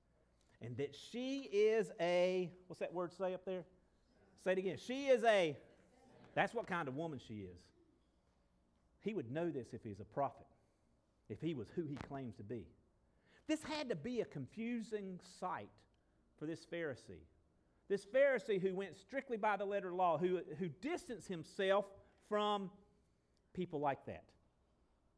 and 0.65 0.77
that 0.79 0.97
she 1.11 1.49
is 1.53 1.91
a, 2.01 2.51
what's 2.67 2.81
that 2.81 2.93
word 2.93 3.13
say 3.13 3.35
up 3.35 3.45
there? 3.45 3.65
Say 4.43 4.53
it 4.53 4.59
again. 4.59 4.77
She 4.85 5.07
is 5.07 5.23
a, 5.25 5.57
that's 6.35 6.55
what 6.55 6.67
kind 6.67 6.89
of 6.89 6.97
woman 6.97 7.21
she 7.27 7.35
is. 7.35 7.61
He 9.01 9.15
would 9.15 9.31
know 9.31 9.51
this 9.51 9.69
if 9.73 9.83
he's 9.83 10.01
a 10.01 10.05
prophet, 10.05 10.47
if 11.29 11.41
he 11.41 11.55
was 11.55 11.69
who 11.75 11.83
he 11.85 11.97
claims 12.09 12.35
to 12.37 12.43
be. 12.43 12.67
This 13.47 13.63
had 13.63 13.91
to 13.91 13.95
be 13.95 14.21
a 14.21 14.25
confusing 14.25 15.21
sight 15.39 15.69
for 16.39 16.47
this 16.47 16.65
Pharisee. 16.65 17.27
This 17.89 18.07
Pharisee 18.07 18.61
who 18.61 18.75
went 18.75 18.97
strictly 18.97 19.37
by 19.37 19.59
the 19.59 19.67
letter 19.67 19.89
of 19.89 19.95
law, 19.95 20.17
who, 20.17 20.41
who 20.59 20.69
distanced 20.81 21.29
himself 21.29 21.85
from 22.29 22.71
people 23.53 23.81
like 23.81 24.07
that, 24.07 24.25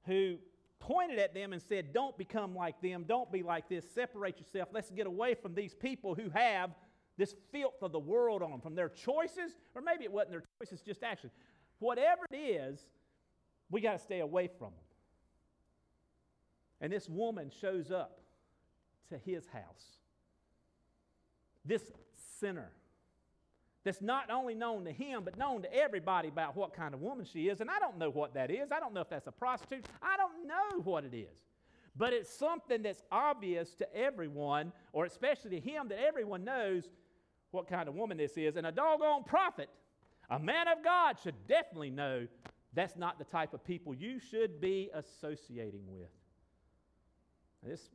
who 0.07 0.39
pointed 0.79 1.19
at 1.19 1.35
them 1.35 1.53
and 1.53 1.63
said, 1.63 1.93
Don't 1.93 2.17
become 2.17 2.55
like 2.55 2.81
them. 2.81 3.05
Don't 3.07 3.31
be 3.31 3.43
like 3.43 3.69
this. 3.69 3.85
Separate 3.95 4.39
yourself. 4.39 4.69
Let's 4.73 4.91
get 4.91 5.07
away 5.07 5.35
from 5.35 5.55
these 5.55 5.75
people 5.75 6.15
who 6.15 6.31
have 6.31 6.71
this 7.19 7.35
filth 7.51 7.83
of 7.83 7.93
the 7.93 7.99
world 7.99 8.43
on 8.43 8.51
them, 8.51 8.61
from 8.61 8.75
their 8.75 8.89
choices, 8.89 9.57
or 9.75 9.83
maybe 9.83 10.05
it 10.05 10.13
wasn't 10.13 10.33
their 10.33 10.43
choices, 10.61 10.83
just 10.83 11.03
action. 11.03 11.31
Whatever 11.79 12.23
it 12.31 12.37
is, 12.37 12.81
we 13.71 13.81
got 13.81 13.93
to 13.93 13.99
stay 13.99 14.21
away 14.21 14.49
from 14.59 14.69
them. 14.69 14.85
And 16.81 16.93
this 16.93 17.09
woman 17.09 17.51
shows 17.61 17.91
up 17.91 18.21
to 19.09 19.19
his 19.19 19.47
house. 19.47 19.99
This 21.65 21.91
sinner 22.39 22.71
that's 23.87 24.03
not 24.03 24.31
only 24.31 24.55
known 24.55 24.85
to 24.85 24.91
him, 24.91 25.23
but 25.25 25.39
known 25.39 25.63
to 25.63 25.73
everybody 25.73 26.27
about 26.29 26.57
what 26.57 26.75
kind 26.75 26.93
of 26.93 27.01
woman 27.01 27.25
she 27.25 27.49
is. 27.49 27.61
And 27.61 27.71
I 27.71 27.79
don't 27.79 27.99
know 27.99 28.11
what 28.11 28.35
that 28.35 28.51
is. 28.51 28.73
I 28.73 28.81
don't 28.81 28.93
know 28.93 29.01
if 29.01 29.09
that's 29.09 29.29
a 29.29 29.33
prostitute. 29.33 29.87
I 30.03 30.17
don't 30.17 30.45
know 30.45 30.83
what 30.83 31.05
it 31.05 31.17
is. 31.17 31.39
But 31.97 32.13
it's 32.13 32.29
something 32.29 32.83
that's 32.83 33.05
obvious 33.13 33.75
to 33.77 33.97
everyone, 33.97 34.73
or 34.93 35.05
especially 35.05 35.51
to 35.51 35.61
him, 35.61 35.89
that 35.89 36.01
everyone 36.01 36.43
knows 36.43 36.89
what 37.53 37.69
kind 37.69 37.89
of 37.89 37.95
woman 37.95 38.19
this 38.19 38.37
is. 38.37 38.57
And 38.57 38.67
a 38.67 38.73
doggone 38.73 39.23
prophet, 39.23 39.71
A 40.31 40.39
man 40.41 40.67
of 40.67 40.83
God 40.83 41.17
should 41.23 41.37
definitely 41.47 41.91
know 41.91 42.27
that's 42.75 42.97
not 42.97 43.21
the 43.21 43.25
type 43.25 43.55
of 43.55 43.65
people 43.65 43.95
you 43.95 44.19
should 44.19 44.61
be 44.61 44.91
associating 44.95 45.85
with. 45.87 46.09
This 47.63 47.89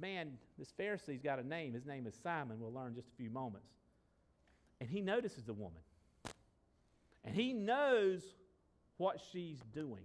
man, 0.00 0.32
this 0.58 0.72
Pharisee's 0.74 1.20
got 1.20 1.38
a 1.38 1.46
name. 1.46 1.74
His 1.74 1.84
name 1.84 2.06
is 2.06 2.14
Simon. 2.22 2.58
We'll 2.58 2.72
learn 2.72 2.94
just 2.94 3.08
a 3.08 3.16
few 3.16 3.28
moments. 3.28 3.68
And 4.84 4.92
he 4.92 5.00
notices 5.00 5.44
the 5.44 5.54
woman. 5.54 5.80
And 7.24 7.34
he 7.34 7.54
knows 7.54 8.22
what 8.98 9.18
she's 9.32 9.58
doing. 9.72 10.04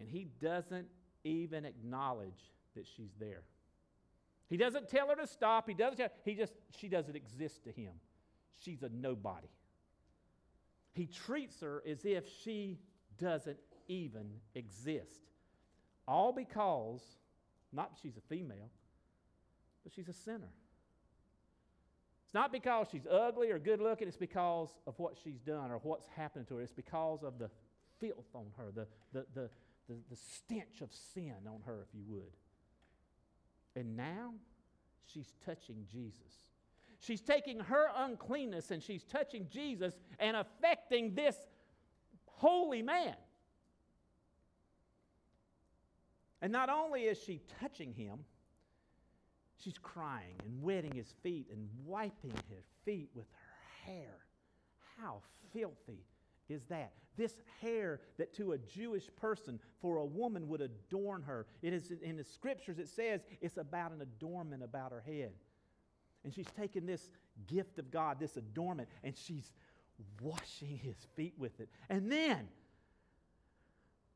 And 0.00 0.08
he 0.08 0.26
doesn't 0.42 0.88
even 1.22 1.64
acknowledge 1.64 2.50
that 2.74 2.88
she's 2.96 3.12
there. 3.20 3.42
He 4.48 4.56
doesn't 4.56 4.88
tell 4.88 5.10
her 5.10 5.14
to 5.14 5.28
stop. 5.28 5.68
He 5.68 5.74
doesn't 5.74 5.96
tell, 5.96 6.08
he 6.24 6.34
just 6.34 6.54
she 6.76 6.88
doesn't 6.88 7.14
exist 7.14 7.62
to 7.62 7.70
him. 7.70 7.92
She's 8.58 8.82
a 8.82 8.88
nobody. 8.88 9.46
He 10.92 11.06
treats 11.06 11.60
her 11.60 11.84
as 11.88 12.04
if 12.04 12.24
she 12.42 12.80
doesn't 13.16 13.58
even 13.86 14.26
exist. 14.56 15.22
All 16.08 16.32
because 16.32 17.00
not 17.72 17.92
she's 18.02 18.16
a 18.16 18.22
female, 18.22 18.72
but 19.84 19.92
she's 19.94 20.08
a 20.08 20.12
sinner. 20.12 20.50
Not 22.36 22.52
because 22.52 22.88
she's 22.92 23.06
ugly 23.10 23.50
or 23.50 23.58
good 23.58 23.80
looking, 23.80 24.08
it's 24.08 24.16
because 24.18 24.68
of 24.86 24.92
what 24.98 25.16
she's 25.24 25.40
done 25.40 25.70
or 25.70 25.78
what's 25.78 26.06
happened 26.06 26.46
to 26.48 26.56
her. 26.56 26.60
It's 26.60 26.70
because 26.70 27.22
of 27.22 27.38
the 27.38 27.48
filth 27.98 28.28
on 28.34 28.44
her, 28.58 28.66
the, 28.74 28.86
the, 29.14 29.24
the, 29.34 29.50
the, 29.88 29.94
the 30.10 30.16
stench 30.16 30.82
of 30.82 30.90
sin 31.14 31.32
on 31.46 31.62
her, 31.64 31.78
if 31.80 31.88
you 31.94 32.02
would. 32.08 32.34
And 33.74 33.96
now 33.96 34.34
she's 35.06 35.32
touching 35.46 35.86
Jesus. 35.90 36.44
She's 37.00 37.22
taking 37.22 37.58
her 37.58 37.86
uncleanness 37.96 38.70
and 38.70 38.82
she's 38.82 39.04
touching 39.04 39.46
Jesus 39.50 39.94
and 40.18 40.36
affecting 40.36 41.14
this 41.14 41.36
holy 42.26 42.82
man. 42.82 43.16
And 46.42 46.52
not 46.52 46.68
only 46.68 47.04
is 47.04 47.16
she 47.16 47.40
touching 47.62 47.94
him, 47.94 48.26
she's 49.62 49.78
crying 49.78 50.34
and 50.44 50.62
wetting 50.62 50.92
his 50.92 51.14
feet 51.22 51.48
and 51.52 51.68
wiping 51.84 52.34
his 52.48 52.64
feet 52.84 53.10
with 53.14 53.26
her 53.32 53.92
hair. 53.92 54.18
How 55.00 55.20
filthy 55.52 56.04
is 56.48 56.62
that? 56.68 56.92
This 57.16 57.40
hair 57.62 58.00
that 58.18 58.34
to 58.34 58.52
a 58.52 58.58
Jewish 58.58 59.08
person, 59.16 59.58
for 59.80 59.98
a 59.98 60.04
woman, 60.04 60.48
would 60.48 60.60
adorn 60.60 61.22
her. 61.22 61.46
It 61.62 61.72
is 61.72 61.90
in 62.02 62.16
the 62.16 62.24
scriptures, 62.24 62.78
it 62.78 62.88
says 62.88 63.22
it's 63.40 63.56
about 63.56 63.92
an 63.92 64.02
adornment 64.02 64.62
about 64.62 64.92
her 64.92 65.02
head. 65.06 65.32
And 66.24 66.34
she's 66.34 66.48
taking 66.56 66.86
this 66.86 67.10
gift 67.46 67.78
of 67.78 67.90
God, 67.90 68.18
this 68.20 68.36
adornment, 68.36 68.88
and 69.02 69.16
she's 69.16 69.52
washing 70.20 70.78
his 70.82 70.96
feet 71.14 71.34
with 71.38 71.58
it. 71.60 71.68
And 71.88 72.10
then, 72.10 72.48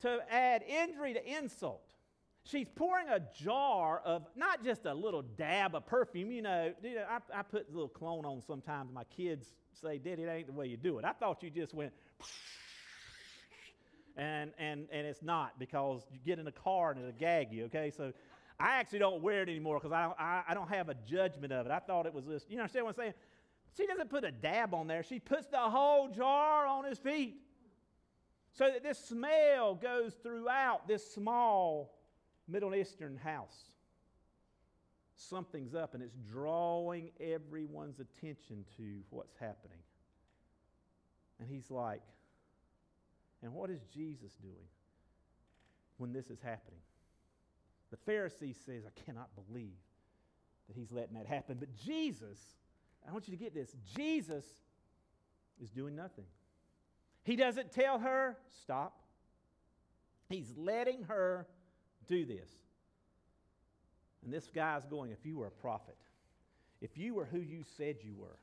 to 0.00 0.20
add 0.30 0.62
injury 0.62 1.14
to 1.14 1.38
insult, 1.38 1.94
she's 2.44 2.66
pouring 2.74 3.08
a 3.08 3.20
jar 3.42 4.00
of 4.04 4.26
not 4.36 4.64
just 4.64 4.86
a 4.86 4.94
little 4.94 5.22
dab 5.22 5.74
of 5.74 5.86
perfume. 5.86 6.32
You 6.32 6.42
know, 6.42 6.72
I, 6.84 7.38
I 7.38 7.42
put 7.42 7.68
a 7.68 7.72
little 7.72 7.88
cologne 7.88 8.24
on 8.24 8.42
sometimes. 8.46 8.92
My 8.92 9.04
kids 9.04 9.52
say, 9.72 9.98
Daddy, 9.98 10.24
that 10.24 10.32
ain't 10.32 10.46
the 10.46 10.52
way 10.52 10.66
you 10.66 10.76
do 10.76 10.98
it. 10.98 11.04
I 11.04 11.12
thought 11.12 11.42
you 11.42 11.50
just 11.50 11.74
went, 11.74 11.92
and, 14.16 14.52
and, 14.58 14.86
and 14.92 15.06
it's 15.06 15.22
not 15.22 15.58
because 15.58 16.02
you 16.12 16.18
get 16.24 16.38
in 16.38 16.46
a 16.46 16.52
car 16.52 16.90
and 16.90 17.00
it'll 17.00 17.12
gag 17.12 17.52
you, 17.52 17.64
okay? 17.66 17.92
So 17.96 18.12
I 18.58 18.76
actually 18.76 18.98
don't 18.98 19.22
wear 19.22 19.42
it 19.42 19.48
anymore 19.48 19.78
because 19.78 19.92
I, 19.92 20.12
I, 20.18 20.42
I, 20.48 20.54
don't 20.54 20.68
have 20.68 20.88
a 20.88 20.94
judgment 20.94 21.52
of 21.52 21.66
it. 21.66 21.72
I 21.72 21.78
thought 21.78 22.06
it 22.06 22.12
was 22.12 22.26
this, 22.26 22.44
you 22.48 22.58
understand 22.58 22.86
what 22.86 22.96
I'm 22.98 23.02
saying? 23.02 23.14
She 23.76 23.86
doesn't 23.86 24.10
put 24.10 24.24
a 24.24 24.32
dab 24.32 24.74
on 24.74 24.86
there, 24.86 25.02
she 25.02 25.20
puts 25.20 25.46
the 25.46 25.58
whole 25.58 26.08
jar 26.08 26.66
on 26.66 26.84
his 26.84 26.98
feet 26.98 27.36
so 28.52 28.66
that 28.66 28.82
this 28.82 28.98
smell 28.98 29.74
goes 29.76 30.14
throughout 30.22 30.88
this 30.88 31.14
small 31.14 31.94
Middle 32.50 32.74
Eastern 32.74 33.16
house. 33.16 33.70
Something's 35.16 35.74
up 35.74 35.94
and 35.94 36.02
it's 36.02 36.16
drawing 36.30 37.10
everyone's 37.20 38.00
attention 38.00 38.64
to 38.76 39.00
what's 39.10 39.34
happening. 39.36 39.78
And 41.38 41.48
he's 41.48 41.70
like, 41.70 42.02
and 43.42 43.52
what 43.52 43.70
is 43.70 43.80
Jesus 43.94 44.32
doing 44.42 44.68
when 45.98 46.12
this 46.12 46.30
is 46.30 46.40
happening? 46.40 46.80
The 47.90 47.96
Pharisee 48.10 48.54
says, 48.64 48.84
I 48.86 49.00
cannot 49.04 49.28
believe 49.34 49.78
that 50.68 50.76
he's 50.76 50.92
letting 50.92 51.14
that 51.14 51.26
happen. 51.26 51.56
But 51.58 51.74
Jesus, 51.74 52.38
I 53.08 53.12
want 53.12 53.28
you 53.28 53.36
to 53.36 53.42
get 53.42 53.54
this 53.54 53.74
Jesus 53.96 54.44
is 55.62 55.70
doing 55.70 55.96
nothing. 55.96 56.26
He 57.24 57.36
doesn't 57.36 57.72
tell 57.72 57.98
her, 57.98 58.38
stop. 58.62 59.00
He's 60.28 60.52
letting 60.56 61.04
her 61.04 61.46
do 62.10 62.26
this. 62.26 62.50
And 64.24 64.34
this 64.34 64.50
guy's 64.54 64.84
going, 64.84 65.12
if 65.12 65.24
you 65.24 65.38
were 65.38 65.46
a 65.46 65.50
prophet, 65.50 65.96
if 66.82 66.98
you 66.98 67.14
were 67.14 67.24
who 67.24 67.38
you 67.38 67.64
said 67.76 67.96
you 68.02 68.14
were, 68.14 68.38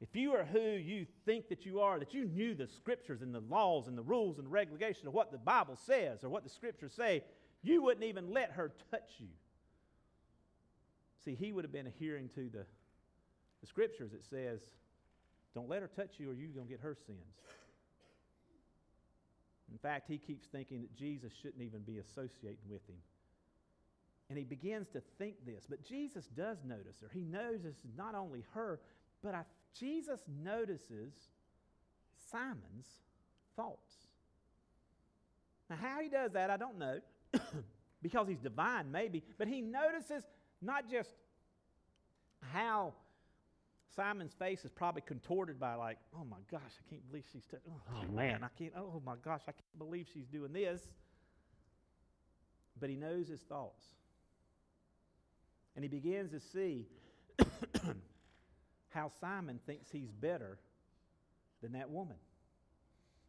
if 0.00 0.14
you 0.14 0.32
are 0.32 0.44
who 0.44 0.60
you 0.60 1.06
think 1.24 1.48
that 1.48 1.64
you 1.64 1.80
are, 1.80 1.98
that 1.98 2.14
you 2.14 2.26
knew 2.26 2.54
the 2.54 2.66
scriptures 2.66 3.22
and 3.22 3.34
the 3.34 3.40
laws 3.40 3.88
and 3.88 3.96
the 3.96 4.02
rules 4.02 4.38
and 4.38 4.46
the 4.46 4.50
regulations 4.50 5.06
of 5.06 5.14
what 5.14 5.32
the 5.32 5.38
Bible 5.38 5.76
says 5.76 6.22
or 6.22 6.28
what 6.28 6.44
the 6.44 6.50
scriptures 6.50 6.92
say, 6.94 7.24
you 7.62 7.82
wouldn't 7.82 8.04
even 8.04 8.32
let 8.32 8.52
her 8.52 8.72
touch 8.90 9.10
you. 9.18 9.28
See, 11.24 11.34
he 11.34 11.50
would 11.50 11.64
have 11.64 11.72
been 11.72 11.86
adhering 11.86 12.28
to 12.34 12.50
the, 12.50 12.66
the 13.60 13.66
scriptures 13.66 14.12
that 14.12 14.24
says, 14.24 14.60
don't 15.54 15.68
let 15.68 15.80
her 15.80 15.90
touch 15.96 16.16
you 16.18 16.30
or 16.30 16.34
you're 16.34 16.50
going 16.50 16.66
to 16.66 16.72
get 16.72 16.80
her 16.80 16.96
sins. 17.06 17.18
In 19.70 19.78
fact, 19.78 20.06
he 20.08 20.18
keeps 20.18 20.46
thinking 20.46 20.80
that 20.82 20.94
Jesus 20.96 21.32
shouldn't 21.42 21.62
even 21.62 21.80
be 21.80 21.98
associating 21.98 22.68
with 22.68 22.86
him. 22.88 22.96
And 24.28 24.38
he 24.38 24.44
begins 24.44 24.88
to 24.90 25.02
think 25.18 25.34
this. 25.44 25.66
But 25.68 25.84
Jesus 25.84 26.26
does 26.36 26.58
notice 26.64 26.96
her. 27.00 27.10
He 27.12 27.22
notices 27.22 27.76
not 27.96 28.14
only 28.14 28.44
her, 28.54 28.80
but 29.22 29.34
I 29.34 29.42
Jesus 29.78 30.20
notices 30.42 31.12
Simon's 32.30 32.86
thoughts. 33.56 33.94
Now, 35.68 35.76
how 35.76 36.00
he 36.00 36.08
does 36.08 36.32
that, 36.32 36.50
I 36.50 36.56
don't 36.56 36.78
know, 36.78 37.00
because 38.02 38.28
he's 38.28 38.38
divine, 38.38 38.90
maybe, 38.90 39.22
but 39.38 39.48
he 39.48 39.60
notices 39.60 40.22
not 40.62 40.90
just 40.90 41.10
how 42.52 42.94
Simon's 43.96 44.34
face 44.34 44.64
is 44.64 44.70
probably 44.70 45.00
contorted 45.00 45.58
by, 45.58 45.74
like, 45.74 45.98
oh 46.14 46.24
my 46.24 46.36
gosh, 46.50 46.60
I 46.78 46.90
can't 46.90 47.06
believe 47.08 47.24
she's, 47.32 47.46
t- 47.50 47.56
oh, 47.68 47.80
oh 47.94 48.12
man, 48.12 48.44
I 48.44 48.48
can't, 48.58 48.72
oh 48.76 49.02
my 49.04 49.14
gosh, 49.24 49.40
I 49.48 49.52
can't 49.52 49.78
believe 49.78 50.06
she's 50.12 50.26
doing 50.26 50.52
this. 50.52 50.82
But 52.78 52.90
he 52.90 52.96
knows 52.96 53.26
his 53.26 53.40
thoughts. 53.40 53.82
And 55.74 55.82
he 55.82 55.88
begins 55.88 56.30
to 56.32 56.40
see 56.40 56.86
how 58.90 59.10
Simon 59.20 59.60
thinks 59.66 59.90
he's 59.90 60.10
better 60.10 60.58
than 61.62 61.72
that 61.72 61.90
woman. 61.90 62.16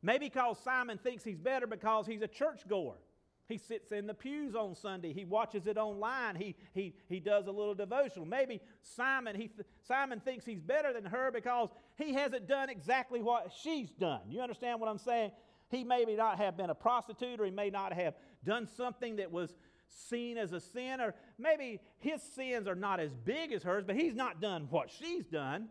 Maybe 0.02 0.26
because 0.26 0.58
Simon 0.64 0.98
thinks 0.98 1.24
he's 1.24 1.40
better 1.40 1.66
because 1.66 2.06
he's 2.06 2.22
a 2.22 2.28
churchgoer. 2.28 2.96
He 3.48 3.58
sits 3.58 3.92
in 3.92 4.08
the 4.08 4.14
pews 4.14 4.56
on 4.56 4.76
Sunday. 4.76 5.14
He 5.14 5.24
watches 5.24 5.68
it 5.68 5.78
online. 5.78 6.36
He, 6.36 6.56
he, 6.74 6.94
he 7.08 7.20
does 7.20 7.48
a 7.48 7.52
little 7.52 7.76
devotional. 7.76 8.26
Maybe 8.26 8.60
Simon, 8.82 9.36
he, 9.36 9.50
Simon 9.88 10.20
thinks 10.20 10.46
he's 10.46 10.60
better 10.60 10.92
than 10.92 11.06
her 11.06 11.32
because 11.32 11.70
he 11.96 12.14
hasn't 12.14 12.48
done 12.48 12.70
exactly 12.70 13.22
what 13.22 13.54
she's 13.64 13.92
done. 13.92 14.22
You 14.30 14.42
understand 14.42 14.82
what 14.82 14.90
I'm 14.90 14.98
saying? 14.98 15.32
He 15.70 15.86
may 15.86 16.04
not 16.04 16.38
have 16.38 16.58
been 16.58 16.70
a 16.70 16.76
prostitute 16.76 17.40
or 17.40 17.46
he 17.46 17.52
may 17.52 17.70
not 17.70 17.94
have 17.94 18.16
done 18.44 18.68
something 18.76 19.16
that 19.18 19.32
was 19.32 19.56
seen 19.88 20.38
as 20.38 20.52
a 20.52 20.60
sin, 20.60 21.00
or 21.00 21.16
maybe 21.38 21.80
his 22.00 22.22
sins 22.22 22.68
are 22.68 22.76
not 22.76 23.00
as 23.00 23.14
big 23.14 23.54
as 23.54 23.64
hers, 23.64 23.86
but 23.86 23.96
he's 23.96 24.16
not 24.16 24.42
done 24.42 24.68
what 24.70 24.92
she's 24.92 25.26
done. 25.26 25.70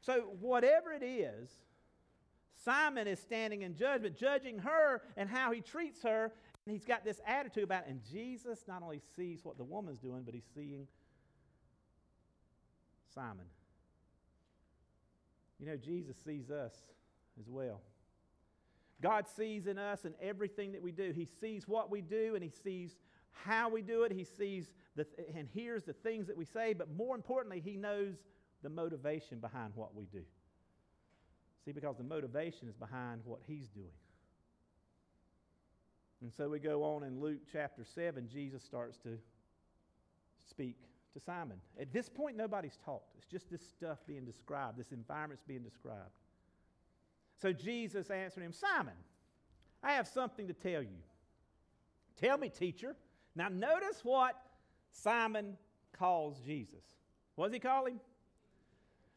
So, 0.00 0.32
whatever 0.40 0.92
it 0.92 1.02
is, 1.02 1.50
Simon 2.64 3.06
is 3.06 3.18
standing 3.18 3.62
in 3.62 3.76
judgment, 3.76 4.16
judging 4.16 4.58
her 4.58 5.02
and 5.16 5.28
how 5.28 5.52
he 5.52 5.60
treats 5.60 6.02
her. 6.02 6.32
And 6.66 6.72
he's 6.72 6.84
got 6.84 7.04
this 7.04 7.20
attitude 7.26 7.64
about 7.64 7.84
it. 7.84 7.90
And 7.90 8.00
Jesus 8.10 8.64
not 8.66 8.82
only 8.82 9.00
sees 9.16 9.44
what 9.44 9.58
the 9.58 9.64
woman's 9.64 9.98
doing, 9.98 10.22
but 10.24 10.34
he's 10.34 10.48
seeing 10.54 10.86
Simon. 13.14 13.46
You 15.60 15.66
know, 15.66 15.76
Jesus 15.76 16.16
sees 16.24 16.50
us 16.50 16.74
as 17.38 17.48
well. 17.48 17.80
God 19.00 19.26
sees 19.28 19.66
in 19.66 19.78
us 19.78 20.04
and 20.04 20.14
everything 20.20 20.72
that 20.72 20.82
we 20.82 20.92
do. 20.92 21.12
He 21.14 21.26
sees 21.40 21.68
what 21.68 21.90
we 21.90 22.00
do 22.00 22.34
and 22.34 22.42
He 22.42 22.50
sees 22.50 22.96
how 23.32 23.68
we 23.68 23.82
do 23.82 24.04
it. 24.04 24.12
He 24.12 24.24
sees 24.24 24.70
the, 24.96 25.06
and 25.36 25.48
hears 25.52 25.84
the 25.84 25.92
things 25.92 26.26
that 26.28 26.36
we 26.36 26.44
say, 26.44 26.72
but 26.72 26.88
more 26.96 27.14
importantly, 27.14 27.60
He 27.60 27.76
knows 27.76 28.14
the 28.62 28.70
motivation 28.70 29.40
behind 29.40 29.72
what 29.74 29.94
we 29.94 30.06
do. 30.06 30.22
See, 31.64 31.72
because 31.72 31.96
the 31.96 32.04
motivation 32.04 32.68
is 32.68 32.76
behind 32.76 33.22
what 33.24 33.40
He's 33.46 33.68
doing. 33.68 33.86
And 36.22 36.32
so 36.32 36.48
we 36.48 36.58
go 36.58 36.82
on 36.82 37.02
in 37.02 37.20
Luke 37.20 37.40
chapter 37.52 37.84
7, 37.84 38.28
Jesus 38.32 38.62
starts 38.62 38.96
to 38.98 39.18
speak 40.48 40.76
to 41.14 41.20
Simon. 41.20 41.58
At 41.80 41.92
this 41.92 42.08
point, 42.08 42.36
nobody's 42.36 42.78
talked. 42.84 43.14
It's 43.16 43.26
just 43.26 43.50
this 43.50 43.60
stuff 43.60 43.98
being 44.06 44.24
described, 44.24 44.78
this 44.78 44.92
environment's 44.92 45.44
being 45.46 45.62
described. 45.62 46.10
So 47.40 47.52
Jesus 47.52 48.10
answered 48.10 48.42
him, 48.42 48.52
Simon, 48.52 48.94
I 49.82 49.92
have 49.92 50.08
something 50.08 50.46
to 50.48 50.54
tell 50.54 50.82
you. 50.82 50.96
Tell 52.20 52.38
me, 52.38 52.48
teacher. 52.48 52.96
Now, 53.36 53.48
notice 53.48 54.00
what 54.02 54.34
Simon 54.92 55.56
calls 55.92 56.40
Jesus. 56.40 56.84
What 57.34 57.48
does 57.48 57.54
he 57.54 57.60
call 57.60 57.86
him? 57.86 58.00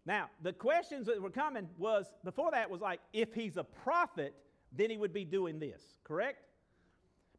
Now, 0.08 0.30
the 0.42 0.54
questions 0.54 1.06
that 1.08 1.22
were 1.22 1.30
coming 1.30 1.68
was 1.78 2.06
before 2.24 2.52
that 2.52 2.70
was 2.70 2.80
like, 2.80 3.02
if 3.12 3.34
he's 3.34 3.58
a 3.58 3.64
prophet, 3.66 4.34
then 4.72 4.90
he 4.90 4.98
would 4.98 5.12
be 5.12 5.26
doing 5.26 5.60
this, 5.60 5.82
correct? 6.06 6.40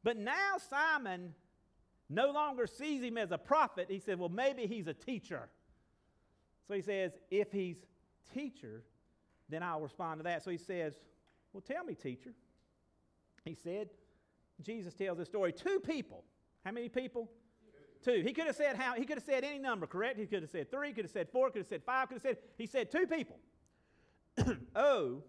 But 0.05 0.19
now 0.19 0.59
Simon 0.69 1.33
no 2.11 2.31
longer 2.31 2.67
sees 2.67 3.03
him 3.03 3.17
as 3.17 3.33
a 3.33 3.39
prophet. 3.39 3.87
He 3.89 3.99
said, 3.99 4.19
well, 4.19 4.29
maybe 4.29 4.67
he's 4.67 4.87
a 4.87 4.93
teacher. 4.93 5.49
So 6.67 6.75
he 6.75 6.83
says, 6.83 7.13
if 7.31 7.51
he's 7.51 7.79
teacher, 8.35 8.83
then 9.49 9.63
I'll 9.63 9.81
respond 9.81 10.21
to 10.21 10.25
that. 10.25 10.45
So 10.45 10.51
he 10.51 10.59
says, 10.59 10.93
well, 11.55 11.63
tell 11.63 11.85
me, 11.85 11.95
teacher. 11.95 12.35
He 13.47 13.55
said, 13.55 13.89
Jesus 14.61 14.93
tells 14.93 15.17
this 15.17 15.29
story. 15.29 15.55
Two 15.55 15.81
people. 15.81 16.23
How 16.67 16.73
many 16.73 16.91
people? 16.91 17.31
Two. 18.05 18.23
He 18.25 18.33
could 18.33 18.47
have 18.47 18.57
said 18.57 18.77
how 18.77 18.95
he 18.95 19.05
could 19.05 19.17
have 19.17 19.25
said 19.25 19.45
any 19.45 19.59
number, 19.59 19.87
correct? 19.87 20.19
He 20.19 20.27
could 20.27 20.43
have 20.43 20.51
said 20.51 20.71
three, 20.71 20.93
could 20.93 21.05
have 21.05 21.11
said 21.11 21.29
four, 21.31 21.51
could 21.51 21.61
have 21.61 21.67
said 21.67 21.83
five, 21.85 22.09
could 22.09 22.15
have 22.15 22.23
said 22.23 22.39
he 22.57 22.67
said 22.67 22.91
two 22.91 23.07
people. 23.07 23.37
oh, 24.77 25.23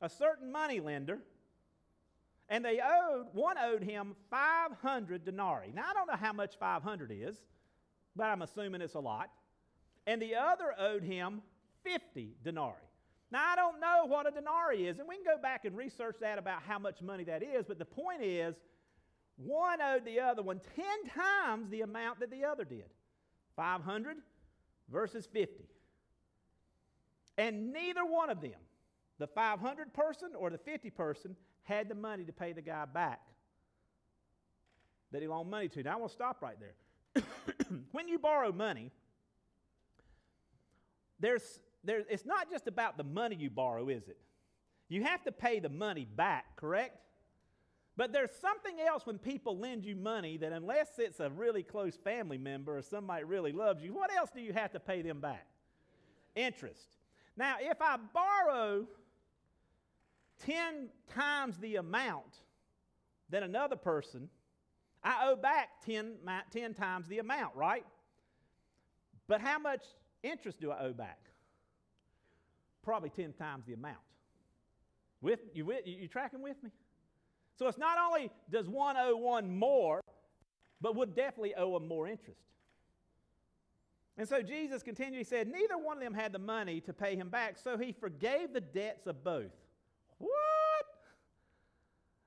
a 0.00 0.08
certain 0.08 0.52
money 0.52 0.80
lender, 0.80 1.20
and 2.48 2.64
they 2.64 2.80
owed 2.80 3.26
one 3.32 3.56
owed 3.56 3.82
him 3.82 4.14
500 4.30 5.24
denarii. 5.24 5.72
Now 5.74 5.84
I 5.90 5.94
don't 5.94 6.06
know 6.06 6.16
how 6.16 6.32
much 6.32 6.56
500 6.58 7.10
is, 7.10 7.36
but 8.14 8.24
I'm 8.24 8.42
assuming 8.42 8.82
it's 8.82 8.94
a 8.94 9.00
lot. 9.00 9.30
And 10.06 10.20
the 10.20 10.34
other 10.34 10.74
owed 10.78 11.04
him 11.04 11.42
50 11.84 12.36
denarii. 12.44 12.74
Now, 13.32 13.42
I 13.50 13.56
don't 13.56 13.80
know 13.80 14.04
what 14.06 14.28
a 14.28 14.30
denarii 14.30 14.86
is, 14.88 14.98
and 14.98 15.08
we 15.08 15.16
can 15.16 15.24
go 15.24 15.40
back 15.40 15.64
and 15.64 15.74
research 15.74 16.16
that 16.20 16.38
about 16.38 16.62
how 16.62 16.78
much 16.78 17.00
money 17.00 17.24
that 17.24 17.42
is, 17.42 17.64
but 17.66 17.78
the 17.78 17.84
point 17.86 18.22
is, 18.22 18.56
one 19.44 19.80
owed 19.80 20.04
the 20.04 20.20
other 20.20 20.42
one 20.42 20.60
10 20.76 20.84
times 21.14 21.68
the 21.70 21.82
amount 21.82 22.20
that 22.20 22.30
the 22.30 22.44
other 22.44 22.64
did 22.64 22.86
500 23.56 24.16
versus 24.90 25.26
50. 25.32 25.64
And 27.38 27.72
neither 27.72 28.04
one 28.04 28.30
of 28.30 28.40
them, 28.40 28.60
the 29.18 29.26
500 29.26 29.92
person 29.94 30.30
or 30.36 30.50
the 30.50 30.58
50 30.58 30.90
person, 30.90 31.36
had 31.62 31.88
the 31.88 31.94
money 31.94 32.24
to 32.24 32.32
pay 32.32 32.52
the 32.52 32.62
guy 32.62 32.84
back 32.84 33.20
that 35.12 35.22
he 35.22 35.28
loaned 35.28 35.50
money 35.50 35.68
to. 35.68 35.82
Now, 35.82 35.98
I 35.98 36.06
to 36.06 36.12
stop 36.12 36.42
right 36.42 36.56
there. 36.58 37.24
when 37.92 38.08
you 38.08 38.18
borrow 38.18 38.52
money, 38.52 38.90
there's 41.20 41.60
there, 41.84 42.02
it's 42.08 42.24
not 42.24 42.50
just 42.50 42.66
about 42.66 42.96
the 42.96 43.04
money 43.04 43.36
you 43.36 43.50
borrow, 43.50 43.88
is 43.88 44.08
it? 44.08 44.18
You 44.88 45.02
have 45.04 45.22
to 45.24 45.32
pay 45.32 45.58
the 45.58 45.68
money 45.68 46.04
back, 46.04 46.56
correct? 46.56 46.98
But 47.96 48.12
there's 48.12 48.30
something 48.40 48.80
else 48.80 49.04
when 49.04 49.18
people 49.18 49.58
lend 49.58 49.84
you 49.84 49.94
money 49.94 50.38
that, 50.38 50.52
unless 50.52 50.98
it's 50.98 51.20
a 51.20 51.28
really 51.30 51.62
close 51.62 51.96
family 51.96 52.38
member 52.38 52.76
or 52.76 52.82
somebody 52.82 53.24
really 53.24 53.52
loves 53.52 53.82
you, 53.82 53.92
what 53.92 54.12
else 54.12 54.30
do 54.34 54.40
you 54.40 54.52
have 54.52 54.72
to 54.72 54.80
pay 54.80 55.02
them 55.02 55.20
back? 55.20 55.46
Interest. 56.34 56.96
Now, 57.36 57.56
if 57.60 57.82
I 57.82 57.98
borrow 58.14 58.86
10 60.46 60.88
times 61.14 61.58
the 61.58 61.76
amount 61.76 62.40
than 63.28 63.42
another 63.42 63.76
person, 63.76 64.30
I 65.04 65.28
owe 65.28 65.36
back 65.36 65.82
10, 65.84 66.14
10 66.50 66.74
times 66.74 67.08
the 67.08 67.18
amount, 67.18 67.54
right? 67.56 67.84
But 69.28 69.40
how 69.40 69.58
much 69.58 69.82
interest 70.22 70.60
do 70.60 70.70
I 70.70 70.80
owe 70.84 70.92
back? 70.92 71.18
probably 72.82 73.10
10 73.10 73.32
times 73.32 73.64
the 73.66 73.72
amount. 73.72 73.98
With, 75.20 75.40
you, 75.54 75.64
with, 75.64 75.86
you 75.86 76.08
tracking 76.08 76.42
with 76.42 76.62
me? 76.62 76.70
So 77.56 77.68
it's 77.68 77.78
not 77.78 77.98
only 77.98 78.30
does 78.50 78.68
one 78.68 78.96
owe 78.96 79.16
one 79.16 79.56
more, 79.56 80.00
but 80.80 80.96
would 80.96 81.14
definitely 81.14 81.54
owe 81.54 81.76
him 81.76 81.86
more 81.86 82.08
interest. 82.08 82.40
And 84.18 84.28
so 84.28 84.42
Jesus 84.42 84.82
continued, 84.82 85.18
he 85.18 85.24
said, 85.24 85.48
Neither 85.48 85.78
one 85.78 85.96
of 85.96 86.02
them 86.02 86.14
had 86.14 86.32
the 86.32 86.38
money 86.38 86.80
to 86.82 86.92
pay 86.92 87.16
him 87.16 87.28
back, 87.28 87.56
so 87.56 87.78
he 87.78 87.92
forgave 87.92 88.52
the 88.52 88.60
debts 88.60 89.06
of 89.06 89.24
both. 89.24 89.52
What? 90.18 90.32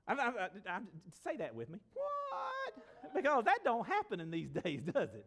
I, 0.08 0.14
I, 0.14 0.48
I, 0.68 0.78
say 1.24 1.36
that 1.36 1.54
with 1.54 1.68
me. 1.68 1.78
What? 1.94 3.14
Because 3.14 3.44
that 3.44 3.58
don't 3.64 3.86
happen 3.86 4.20
in 4.20 4.30
these 4.30 4.50
days, 4.64 4.80
does 4.82 5.10
it? 5.14 5.26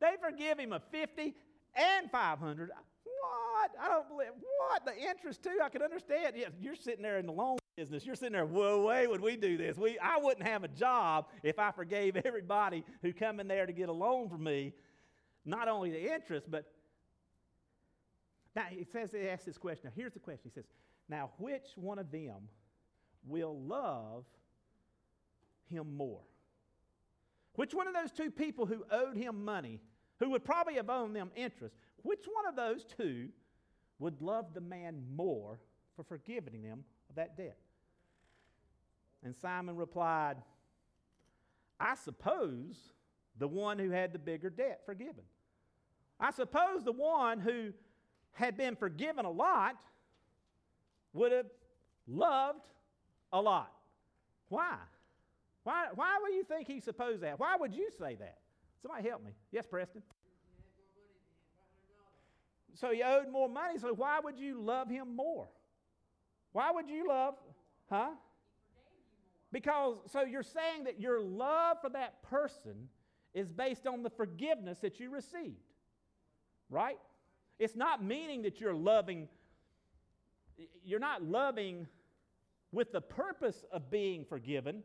They 0.00 0.12
forgive 0.20 0.58
him 0.58 0.72
a 0.72 0.80
50 0.80 1.34
and 1.74 2.10
500. 2.10 2.70
What? 3.04 3.70
I 3.80 3.88
don't 3.88 4.08
believe. 4.08 4.28
What? 4.58 4.84
The 4.84 4.96
interest 4.98 5.42
too? 5.42 5.58
I 5.62 5.68
can 5.70 5.82
understand. 5.82 6.34
Yeah, 6.36 6.48
you're 6.60 6.74
sitting 6.74 7.02
there 7.02 7.18
in 7.18 7.26
the 7.26 7.32
loan 7.32 7.56
business. 7.76 8.06
You're 8.06 8.14
sitting 8.14 8.32
there. 8.32 8.46
Whoa, 8.46 8.86
way 8.86 9.06
would 9.06 9.20
we 9.20 9.36
do 9.36 9.58
this? 9.58 9.76
We, 9.76 9.98
I 9.98 10.16
wouldn't 10.16 10.46
have 10.46 10.64
a 10.64 10.68
job 10.68 11.26
if 11.42 11.58
I 11.58 11.70
forgave 11.70 12.16
everybody 12.24 12.82
who 13.02 13.12
come 13.12 13.38
in 13.38 13.48
there 13.48 13.66
to 13.66 13.72
get 13.72 13.90
a 13.90 13.92
loan 13.92 14.30
from 14.30 14.44
me. 14.44 14.72
Not 15.44 15.68
only 15.68 15.90
the 15.90 16.14
interest, 16.14 16.50
but 16.50 16.64
now 18.54 18.64
he 18.70 18.84
says 18.90 19.10
he 19.12 19.28
asks 19.28 19.44
this 19.44 19.58
question. 19.58 19.82
Now 19.84 19.92
here's 19.94 20.14
the 20.14 20.20
question. 20.20 20.40
He 20.44 20.50
says, 20.50 20.64
"Now 21.08 21.30
which 21.38 21.66
one 21.76 21.98
of 21.98 22.10
them 22.10 22.48
will 23.26 23.60
love 23.60 24.24
him 25.68 25.94
more?" 25.96 26.22
Which 27.56 27.74
one 27.74 27.86
of 27.86 27.92
those 27.92 28.10
two 28.10 28.30
people 28.30 28.64
who 28.64 28.84
owed 28.90 29.18
him 29.18 29.44
money, 29.44 29.80
who 30.18 30.30
would 30.30 30.44
probably 30.44 30.74
have 30.74 30.88
owed 30.88 31.14
them 31.14 31.30
interest, 31.36 31.74
which 32.02 32.24
one 32.32 32.46
of 32.46 32.56
those 32.56 32.84
two 32.84 33.28
would 33.98 34.22
love 34.22 34.54
the 34.54 34.60
man 34.62 35.02
more 35.14 35.60
for 35.94 36.04
forgiving 36.04 36.62
them 36.62 36.84
of 37.10 37.16
that 37.16 37.36
debt? 37.36 37.58
And 39.22 39.34
Simon 39.34 39.76
replied, 39.76 40.36
I 41.78 41.94
suppose 41.94 42.76
the 43.38 43.48
one 43.48 43.78
who 43.78 43.90
had 43.90 44.12
the 44.12 44.18
bigger 44.18 44.50
debt 44.50 44.82
forgiven. 44.86 45.24
I 46.18 46.30
suppose 46.30 46.84
the 46.84 46.92
one 46.92 47.40
who 47.40 47.72
had 48.32 48.56
been 48.56 48.76
forgiven 48.76 49.24
a 49.24 49.30
lot 49.30 49.76
would 51.12 51.32
have 51.32 51.46
loved 52.06 52.66
a 53.32 53.40
lot. 53.40 53.72
Why? 54.48 54.76
Why, 55.64 55.86
why 55.94 56.18
would 56.22 56.34
you 56.34 56.44
think 56.44 56.68
he 56.68 56.80
supposed 56.80 57.22
that? 57.22 57.40
Why 57.40 57.56
would 57.58 57.74
you 57.74 57.88
say 57.98 58.14
that? 58.16 58.38
Somebody 58.80 59.08
help 59.08 59.24
me. 59.24 59.32
Yes, 59.50 59.66
Preston? 59.66 60.02
so 62.74 62.90
he 62.92 63.02
owed 63.02 63.28
more 63.30 63.48
money, 63.48 63.78
so 63.78 63.92
why 63.94 64.20
would 64.22 64.38
you 64.38 64.60
love 64.60 64.88
him 64.88 65.16
more? 65.16 65.48
Why 66.52 66.70
would 66.70 66.88
you 66.88 67.08
love, 67.08 67.34
huh? 67.90 68.10
Because, 69.52 69.96
so 70.10 70.22
you're 70.22 70.42
saying 70.42 70.84
that 70.84 71.00
your 71.00 71.20
love 71.20 71.78
for 71.80 71.90
that 71.90 72.22
person 72.22 72.88
is 73.32 73.52
based 73.52 73.86
on 73.86 74.02
the 74.02 74.10
forgiveness 74.10 74.78
that 74.78 74.98
you 74.98 75.10
received, 75.10 75.56
right? 76.68 76.98
It's 77.58 77.76
not 77.76 78.02
meaning 78.02 78.42
that 78.42 78.60
you're 78.60 78.74
loving, 78.74 79.28
you're 80.84 81.00
not 81.00 81.22
loving 81.22 81.86
with 82.72 82.92
the 82.92 83.00
purpose 83.00 83.64
of 83.72 83.90
being 83.90 84.24
forgiven, 84.24 84.82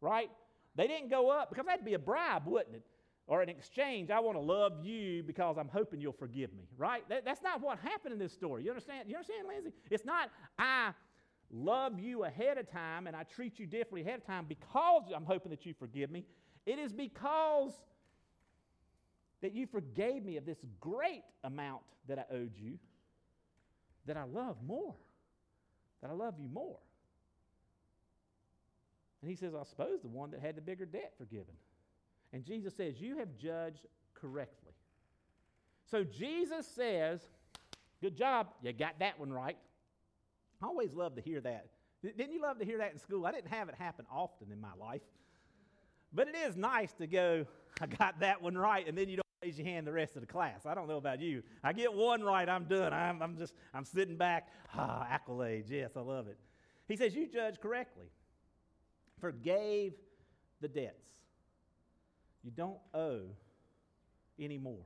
right? 0.00 0.30
They 0.74 0.86
didn't 0.86 1.10
go 1.10 1.30
up 1.30 1.50
because 1.50 1.66
that'd 1.66 1.84
be 1.84 1.94
a 1.94 1.98
bribe, 1.98 2.46
wouldn't 2.46 2.76
it? 2.76 2.82
or 3.26 3.40
an 3.40 3.48
exchange. 3.48 4.10
I 4.10 4.20
want 4.20 4.36
to 4.36 4.42
love 4.42 4.84
you 4.84 5.22
because 5.22 5.56
I'm 5.58 5.68
hoping 5.68 6.00
you'll 6.00 6.12
forgive 6.12 6.52
me, 6.52 6.64
right? 6.76 7.08
That, 7.08 7.24
that's 7.24 7.42
not 7.42 7.60
what 7.60 7.78
happened 7.78 8.12
in 8.12 8.18
this 8.18 8.32
story. 8.32 8.64
You 8.64 8.70
understand? 8.70 9.08
You 9.08 9.16
understand, 9.16 9.48
Lindsay? 9.48 9.72
It's 9.90 10.04
not 10.04 10.30
I 10.58 10.92
love 11.52 12.00
you 12.00 12.24
ahead 12.24 12.58
of 12.58 12.70
time 12.70 13.06
and 13.06 13.14
I 13.14 13.24
treat 13.24 13.58
you 13.58 13.66
differently 13.66 14.00
ahead 14.00 14.20
of 14.20 14.26
time 14.26 14.46
because 14.48 15.04
I'm 15.14 15.24
hoping 15.24 15.50
that 15.50 15.66
you 15.66 15.74
forgive 15.78 16.10
me. 16.10 16.24
It 16.66 16.78
is 16.78 16.92
because 16.92 17.72
that 19.42 19.52
you 19.52 19.66
forgave 19.66 20.24
me 20.24 20.36
of 20.36 20.46
this 20.46 20.58
great 20.80 21.24
amount 21.44 21.82
that 22.08 22.18
I 22.18 22.34
owed 22.34 22.52
you 22.56 22.78
that 24.06 24.16
I 24.16 24.24
love 24.24 24.56
more. 24.66 24.94
That 26.00 26.10
I 26.10 26.14
love 26.14 26.34
you 26.38 26.48
more. 26.48 26.78
And 29.20 29.30
he 29.30 29.36
says, 29.36 29.52
I 29.54 29.62
suppose 29.64 30.00
the 30.02 30.08
one 30.08 30.32
that 30.32 30.40
had 30.40 30.56
the 30.56 30.60
bigger 30.60 30.84
debt 30.84 31.12
forgiven. 31.16 31.54
And 32.32 32.44
Jesus 32.44 32.74
says, 32.74 33.00
You 33.00 33.18
have 33.18 33.36
judged 33.36 33.86
correctly. 34.14 34.72
So 35.90 36.02
Jesus 36.02 36.66
says, 36.66 37.20
Good 38.00 38.16
job, 38.16 38.48
you 38.62 38.72
got 38.72 38.98
that 38.98 39.20
one 39.20 39.32
right. 39.32 39.56
I 40.62 40.66
always 40.66 40.94
love 40.94 41.16
to 41.16 41.20
hear 41.20 41.40
that. 41.40 41.66
Didn't 42.02 42.32
you 42.32 42.42
love 42.42 42.58
to 42.58 42.64
hear 42.64 42.78
that 42.78 42.92
in 42.92 42.98
school? 42.98 43.26
I 43.26 43.32
didn't 43.32 43.50
have 43.50 43.68
it 43.68 43.74
happen 43.76 44.06
often 44.10 44.50
in 44.50 44.60
my 44.60 44.72
life. 44.78 45.02
But 46.12 46.28
it 46.28 46.34
is 46.34 46.56
nice 46.56 46.92
to 46.94 47.06
go, 47.06 47.46
I 47.80 47.86
got 47.86 48.20
that 48.20 48.42
one 48.42 48.56
right, 48.56 48.86
and 48.86 48.96
then 48.96 49.08
you 49.08 49.16
don't 49.16 49.26
raise 49.42 49.58
your 49.58 49.66
hand 49.66 49.86
the 49.86 49.92
rest 49.92 50.14
of 50.14 50.20
the 50.20 50.26
class. 50.26 50.66
I 50.66 50.74
don't 50.74 50.88
know 50.88 50.98
about 50.98 51.20
you. 51.20 51.42
I 51.64 51.72
get 51.72 51.92
one 51.92 52.22
right, 52.22 52.48
I'm 52.48 52.64
done. 52.64 52.92
I'm, 52.92 53.22
I'm 53.22 53.36
just, 53.36 53.54
I'm 53.72 53.84
sitting 53.84 54.16
back. 54.16 54.48
Ah, 54.74 55.06
accolades. 55.10 55.70
Yes, 55.70 55.92
I 55.96 56.00
love 56.00 56.28
it. 56.28 56.38
He 56.88 56.96
says, 56.96 57.14
You 57.14 57.26
judge 57.26 57.60
correctly. 57.60 58.10
Forgave 59.20 59.94
the 60.60 60.68
debts. 60.68 61.06
You 62.42 62.50
don't 62.50 62.78
owe 62.92 63.22
anymore. 64.38 64.84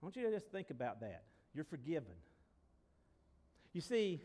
I 0.00 0.06
want 0.06 0.16
you 0.16 0.22
to 0.22 0.30
just 0.30 0.50
think 0.52 0.70
about 0.70 1.00
that. 1.00 1.24
You're 1.54 1.64
forgiven. 1.64 2.12
You 3.76 3.82
see, 3.82 4.22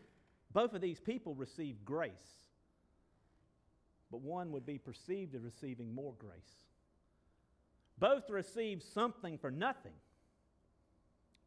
both 0.54 0.72
of 0.72 0.80
these 0.80 0.98
people 0.98 1.34
received 1.34 1.84
grace, 1.84 2.10
but 4.10 4.22
one 4.22 4.50
would 4.52 4.64
be 4.64 4.78
perceived 4.78 5.34
as 5.34 5.42
receiving 5.42 5.94
more 5.94 6.14
grace. 6.18 6.64
Both 7.98 8.30
received 8.30 8.82
something 8.82 9.36
for 9.36 9.50
nothing, 9.50 9.92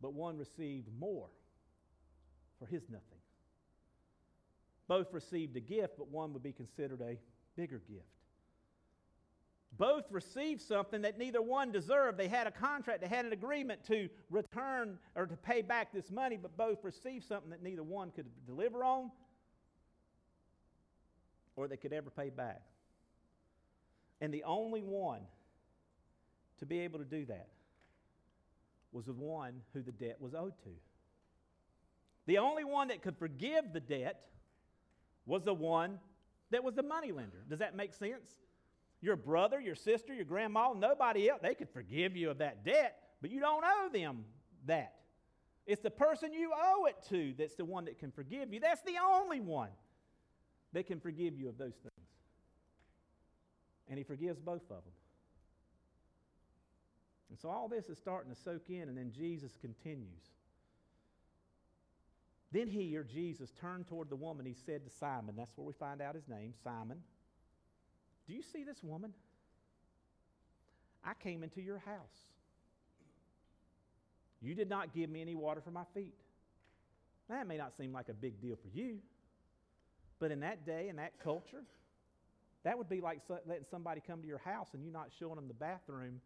but 0.04 0.14
one 0.14 0.38
received 0.38 0.88
more 1.00 1.30
for 2.60 2.68
his 2.68 2.84
nothing. 2.92 3.24
Both 4.88 5.12
received 5.12 5.58
a 5.58 5.60
gift, 5.60 5.98
but 5.98 6.10
one 6.10 6.32
would 6.34 6.44
be 6.44 6.54
considered 6.54 7.02
a 7.02 7.18
bigger 7.56 7.82
gift. 7.90 8.06
Both 9.78 10.06
received 10.10 10.62
something 10.62 11.02
that 11.02 11.18
neither 11.18 11.42
one 11.42 11.72
deserved. 11.72 12.18
They 12.18 12.28
had 12.28 12.48
a 12.48 12.52
contract, 12.52 13.02
they 13.02 13.08
had 13.08 13.26
an 13.26 13.34
agreement 13.34 13.84
to 13.88 14.10
return 14.30 14.98
or 15.16 15.26
to 15.26 15.36
pay 15.36 15.62
back 15.62 15.92
this 15.92 16.10
money, 16.10 16.38
but 16.42 16.56
both 16.56 16.84
received 16.84 17.26
something 17.26 17.50
that 17.50 17.62
neither 17.62 17.84
one 17.84 18.12
could 18.12 18.28
deliver 18.46 18.84
on 18.84 19.12
or 21.56 21.68
they 21.68 21.78
could 21.78 21.94
ever 21.94 22.10
pay 22.10 22.30
back. 22.30 22.62
And 24.22 24.34
the 24.34 24.44
only 24.44 24.82
one 24.82 25.22
to 26.60 26.66
be 26.66 26.80
able 26.80 27.00
to 27.00 27.06
do 27.06 27.26
that 27.26 27.50
was 28.92 29.06
the 29.06 29.14
one 29.14 29.62
who 29.74 29.82
the 29.82 29.92
debt 29.92 30.18
was 30.20 30.34
owed 30.34 30.58
to. 30.64 30.70
The 32.28 32.38
only 32.38 32.64
one 32.64 32.88
that 32.88 33.02
could 33.02 33.18
forgive 33.18 33.74
the 33.74 33.82
debt 33.82 34.22
was 35.26 35.44
the 35.44 35.54
one 35.54 36.00
that 36.52 36.64
was 36.64 36.76
the 36.76 36.84
moneylender. 36.84 37.44
Does 37.50 37.60
that 37.60 37.76
make 37.76 37.94
sense? 37.94 38.32
Your 39.02 39.16
brother, 39.16 39.60
your 39.60 39.76
sister, 39.76 40.14
your 40.14 40.26
grandma, 40.26 40.74
nobody 40.74 41.30
else, 41.30 41.40
they 41.42 41.56
could 41.56 41.70
forgive 41.70 42.16
you 42.16 42.30
of 42.30 42.40
that 42.40 42.66
debt, 42.66 42.98
but 43.22 43.30
you 43.30 43.40
don't 43.40 43.64
owe 43.64 43.90
them 43.92 44.26
that. 44.66 44.96
It's 45.68 45.82
the 45.82 45.92
person 45.92 46.34
you 46.34 46.52
owe 46.56 46.86
it 46.86 46.96
to 47.10 47.34
that's 47.38 47.56
the 47.56 47.66
one 47.66 47.86
that 47.86 48.00
can 48.00 48.12
forgive 48.12 48.54
you. 48.54 48.60
That's 48.60 48.82
the 48.82 48.96
only 49.04 49.40
one 49.40 49.70
that 50.74 50.86
can 50.88 51.00
forgive 51.00 51.38
you 51.38 51.50
of 51.50 51.58
those 51.58 51.76
things. 51.76 52.10
And 53.88 53.98
he 53.98 54.04
forgives 54.04 54.40
both 54.40 54.64
of 54.64 54.84
them. 54.84 54.94
And 57.30 57.40
so 57.40 57.50
all 57.50 57.68
this 57.68 57.90
is 57.90 57.98
starting 57.98 58.34
to 58.34 58.40
soak 58.40 58.70
in, 58.70 58.84
and 58.84 58.98
then 58.98 59.12
Jesus 59.12 59.58
continues. 59.60 60.24
Then 62.52 62.68
he, 62.68 62.96
or 62.96 63.04
Jesus, 63.04 63.52
turned 63.60 63.88
toward 63.88 64.10
the 64.10 64.16
woman. 64.16 64.46
He 64.46 64.54
said 64.54 64.86
to 64.86 64.90
Simon, 64.90 65.36
that's 65.36 65.52
where 65.56 65.66
we 65.66 65.74
find 65.74 66.02
out 66.02 66.16
his 66.16 66.28
name, 66.28 66.54
Simon, 66.64 67.00
Do 68.28 68.34
you 68.34 68.42
see 68.42 68.64
this 68.64 68.78
woman? 68.84 69.14
I 71.04 71.14
came 71.14 71.44
into 71.44 71.62
your 71.62 71.80
house. 71.80 72.18
You 74.42 74.56
did 74.56 74.70
not 74.70 74.94
give 74.94 75.10
me 75.10 75.22
any 75.22 75.36
water 75.36 75.62
for 75.62 75.72
my 75.72 75.84
feet. 75.94 76.14
That 77.30 77.48
may 77.48 77.58
not 77.58 77.74
seem 77.78 77.94
like 77.94 78.10
a 78.10 78.14
big 78.14 78.42
deal 78.42 78.56
for 78.56 78.78
you, 78.78 78.98
but 80.20 80.32
in 80.32 80.42
that 80.42 80.66
day, 80.66 80.88
in 80.90 80.96
that 80.98 81.14
culture, 81.24 81.64
that 82.64 82.78
would 82.78 82.90
be 82.90 83.02
like 83.02 83.22
letting 83.48 83.66
somebody 83.70 84.02
come 84.06 84.22
to 84.22 84.28
your 84.28 84.40
house 84.40 84.68
and 84.74 84.84
you 84.84 84.92
not 84.92 85.10
showing 85.20 85.36
them 85.36 85.48
the 85.48 85.54
bathroom 85.54 86.22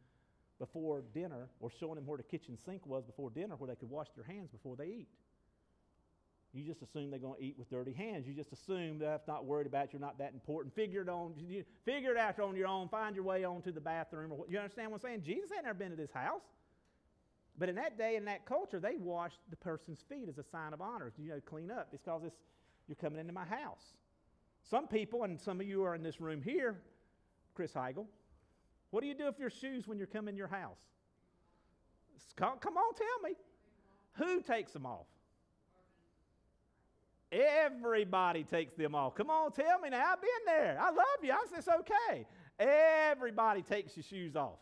before 0.57 1.03
dinner 1.13 1.47
or 1.59 1.69
showing 1.79 1.95
them 1.95 2.05
where 2.05 2.17
the 2.17 2.23
kitchen 2.23 2.57
sink 2.65 2.85
was 2.85 3.03
before 3.03 3.29
dinner 3.29 3.55
where 3.55 3.69
they 3.69 3.75
could 3.75 3.89
wash 3.89 4.07
their 4.15 4.25
hands 4.25 4.49
before 4.49 4.75
they 4.75 4.85
eat. 4.85 5.07
You 6.53 6.63
just 6.63 6.81
assume 6.81 7.11
they're 7.11 7.19
going 7.19 7.39
to 7.39 7.45
eat 7.45 7.55
with 7.59 7.69
dirty 7.69 7.93
hands. 7.93 8.27
You 8.27 8.33
just 8.33 8.51
assume 8.51 8.97
that's 8.97 9.27
not 9.27 9.45
worried 9.45 9.67
about 9.67 9.93
you're 9.93 9.99
not 9.99 10.17
that 10.17 10.33
important. 10.33 10.73
Figure 10.73 11.01
it 11.01 11.09
on, 11.09 11.35
figure 11.85 12.11
it 12.11 12.17
out 12.17 12.39
on 12.39 12.55
your 12.55 12.67
own. 12.67 12.89
Find 12.89 13.15
your 13.15 13.23
way 13.23 13.43
on 13.43 13.61
to 13.61 13.71
the 13.71 13.81
bathroom. 13.81 14.31
Or 14.31 14.45
you 14.49 14.57
understand 14.57 14.89
what 14.89 15.03
I'm 15.03 15.09
saying? 15.09 15.21
Jesus 15.23 15.51
had 15.55 15.65
never 15.65 15.77
been 15.77 15.91
to 15.91 15.95
this 15.95 16.11
house. 16.11 16.41
But 17.59 17.69
in 17.69 17.75
that 17.75 17.97
day, 17.97 18.15
in 18.15 18.25
that 18.25 18.45
culture, 18.45 18.79
they 18.79 18.95
washed 18.97 19.39
the 19.49 19.57
person's 19.57 20.03
feet 20.09 20.27
as 20.27 20.37
a 20.37 20.43
sign 20.43 20.73
of 20.73 20.81
honor. 20.81 21.11
You 21.19 21.29
know, 21.29 21.41
clean 21.45 21.69
up. 21.69 21.89
It's 21.93 22.03
because 22.03 22.31
you're 22.87 22.95
coming 22.95 23.19
into 23.19 23.33
my 23.33 23.45
house. 23.45 23.93
Some 24.69 24.87
people, 24.87 25.23
and 25.23 25.39
some 25.39 25.61
of 25.61 25.67
you 25.67 25.83
are 25.83 25.93
in 25.93 26.01
this 26.01 26.19
room 26.19 26.41
here, 26.41 26.81
Chris 27.53 27.73
Heigl, 27.73 28.05
what 28.91 29.01
do 29.01 29.07
you 29.07 29.13
do 29.13 29.25
with 29.25 29.39
your 29.39 29.49
shoes 29.51 29.87
when 29.87 29.97
you're 29.97 30.07
coming 30.07 30.33
in 30.33 30.37
your 30.37 30.47
house? 30.47 30.79
Come 32.35 32.49
on, 32.77 32.93
tell 32.95 33.19
me. 33.23 33.35
Who 34.13 34.41
takes 34.41 34.71
them 34.71 34.85
off? 34.85 35.05
Everybody 37.31 38.43
takes 38.43 38.73
them 38.73 38.95
off. 38.95 39.15
Come 39.15 39.29
on, 39.29 39.51
tell 39.51 39.79
me 39.79 39.89
now. 39.89 40.13
I've 40.13 40.21
been 40.21 40.29
there. 40.47 40.79
I 40.81 40.89
love 40.89 41.05
you. 41.21 41.31
I 41.31 41.45
said 41.49 41.59
it's 41.59 41.67
okay. 41.67 42.25
Everybody 42.57 43.61
takes 43.61 43.95
your 43.95 44.03
shoes 44.03 44.35
off. 44.35 44.57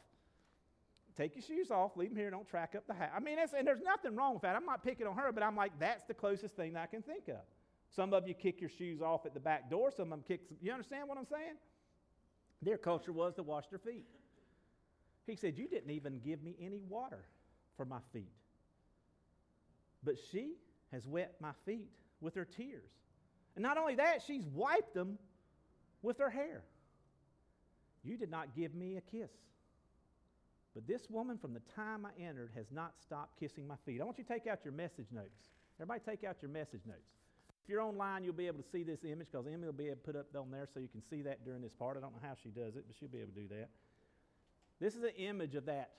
Take 1.15 1.35
your 1.35 1.43
shoes 1.43 1.71
off, 1.71 1.97
leave 1.97 2.09
them 2.09 2.17
here, 2.17 2.29
don't 2.29 2.47
track 2.47 2.75
up 2.77 2.85
the 2.85 2.93
house. 2.93 3.09
I 3.15 3.19
mean, 3.19 3.39
and 3.39 3.65
there's 3.65 3.81
nothing 3.81 4.15
wrong 4.15 4.33
with 4.33 4.43
that. 4.43 4.55
I'm 4.55 4.65
not 4.65 4.83
picking 4.83 5.07
on 5.07 5.15
her, 5.15 5.31
but 5.31 5.41
I'm 5.41 5.55
like, 5.55 5.71
that's 5.79 6.03
the 6.03 6.13
closest 6.13 6.55
thing 6.55 6.77
I 6.77 6.85
can 6.85 7.01
think 7.01 7.27
of. 7.27 7.39
Some 7.89 8.13
of 8.13 8.27
you 8.27 8.35
kick 8.35 8.61
your 8.61 8.69
shoes 8.69 9.01
off 9.01 9.25
at 9.25 9.33
the 9.33 9.39
back 9.39 9.67
door, 9.67 9.89
some 9.89 10.11
of 10.13 10.19
them 10.19 10.23
kick, 10.27 10.41
you 10.61 10.71
understand 10.71 11.07
what 11.07 11.17
I'm 11.17 11.25
saying? 11.25 11.55
Their 12.61 12.77
culture 12.77 13.11
was 13.11 13.33
to 13.35 13.43
wash 13.43 13.65
their 13.69 13.79
feet. 13.79 14.05
He 15.25 15.35
said, 15.35 15.57
You 15.57 15.67
didn't 15.67 15.89
even 15.89 16.19
give 16.19 16.43
me 16.43 16.55
any 16.61 16.81
water 16.87 17.25
for 17.77 17.85
my 17.85 17.99
feet. 18.13 18.31
But 20.03 20.15
she 20.31 20.53
has 20.91 21.07
wet 21.07 21.35
my 21.41 21.51
feet 21.65 21.89
with 22.21 22.35
her 22.35 22.45
tears. 22.45 22.91
And 23.55 23.63
not 23.63 23.77
only 23.77 23.95
that, 23.95 24.21
she's 24.25 24.45
wiped 24.45 24.93
them 24.93 25.17
with 26.01 26.19
her 26.19 26.29
hair. 26.29 26.63
You 28.03 28.17
did 28.17 28.29
not 28.29 28.55
give 28.55 28.73
me 28.75 28.97
a 28.97 29.01
kiss. 29.01 29.31
But 30.73 30.87
this 30.87 31.09
woman, 31.09 31.37
from 31.37 31.53
the 31.53 31.61
time 31.75 32.05
I 32.05 32.11
entered, 32.21 32.51
has 32.55 32.67
not 32.71 32.93
stopped 33.01 33.39
kissing 33.39 33.67
my 33.67 33.75
feet. 33.85 33.99
I 33.99 34.03
want 34.03 34.17
you 34.19 34.23
to 34.23 34.31
take 34.31 34.45
out 34.45 34.59
your 34.63 34.73
message 34.73 35.07
notes. 35.11 35.49
Everybody, 35.79 36.01
take 36.05 36.23
out 36.23 36.37
your 36.41 36.51
message 36.51 36.81
notes. 36.85 37.09
If 37.63 37.69
you're 37.69 37.81
online, 37.81 38.23
you'll 38.23 38.33
be 38.33 38.47
able 38.47 38.61
to 38.61 38.69
see 38.71 38.83
this 38.83 39.03
image 39.03 39.27
because 39.31 39.47
Emily 39.47 39.65
will 39.65 39.73
be 39.73 39.87
able 39.87 39.95
to 39.95 40.01
put 40.03 40.15
up 40.15 40.27
on 40.37 40.51
there 40.51 40.67
so 40.71 40.79
you 40.79 40.87
can 40.87 41.01
see 41.09 41.21
that 41.23 41.43
during 41.43 41.61
this 41.61 41.73
part. 41.73 41.97
I 41.97 41.99
don't 41.99 42.13
know 42.13 42.21
how 42.21 42.35
she 42.41 42.49
does 42.49 42.75
it, 42.75 42.85
but 42.87 42.95
she'll 42.97 43.09
be 43.09 43.17
able 43.17 43.33
to 43.33 43.41
do 43.41 43.47
that. 43.49 43.69
This 44.79 44.95
is 44.95 45.03
an 45.03 45.11
image 45.17 45.55
of 45.55 45.65
that. 45.65 45.91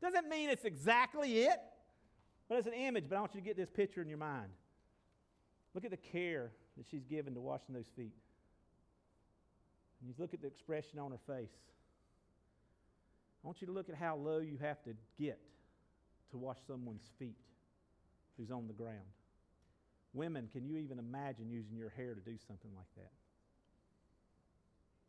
Doesn't 0.00 0.28
mean 0.28 0.48
it's 0.48 0.64
exactly 0.64 1.40
it, 1.40 1.58
but 2.48 2.58
it's 2.58 2.66
an 2.66 2.72
image. 2.74 3.06
But 3.08 3.16
I 3.16 3.20
want 3.20 3.34
you 3.34 3.40
to 3.40 3.44
get 3.44 3.56
this 3.56 3.68
picture 3.68 4.00
in 4.00 4.08
your 4.08 4.18
mind. 4.18 4.48
Look 5.74 5.84
at 5.84 5.90
the 5.90 5.96
care 5.96 6.52
that 6.76 6.86
she's 6.90 7.04
given 7.04 7.34
to 7.34 7.40
washing 7.40 7.74
those 7.74 7.90
feet. 7.96 8.14
And 10.00 10.08
you 10.08 10.14
look 10.18 10.34
at 10.34 10.40
the 10.40 10.46
expression 10.46 10.98
on 10.98 11.10
her 11.10 11.20
face. 11.26 11.50
I 13.42 13.46
want 13.46 13.60
you 13.60 13.66
to 13.66 13.72
look 13.72 13.88
at 13.88 13.94
how 13.94 14.16
low 14.16 14.38
you 14.38 14.56
have 14.60 14.82
to 14.84 14.94
get 15.18 15.38
to 16.30 16.38
wash 16.38 16.56
someone's 16.66 17.10
feet 17.18 17.36
who's 18.36 18.50
on 18.50 18.66
the 18.66 18.72
ground. 18.72 18.98
Women, 20.12 20.48
can 20.52 20.64
you 20.64 20.76
even 20.76 20.98
imagine 20.98 21.50
using 21.50 21.76
your 21.76 21.90
hair 21.90 22.14
to 22.14 22.20
do 22.20 22.36
something 22.46 22.70
like 22.76 22.86
that? 22.96 23.10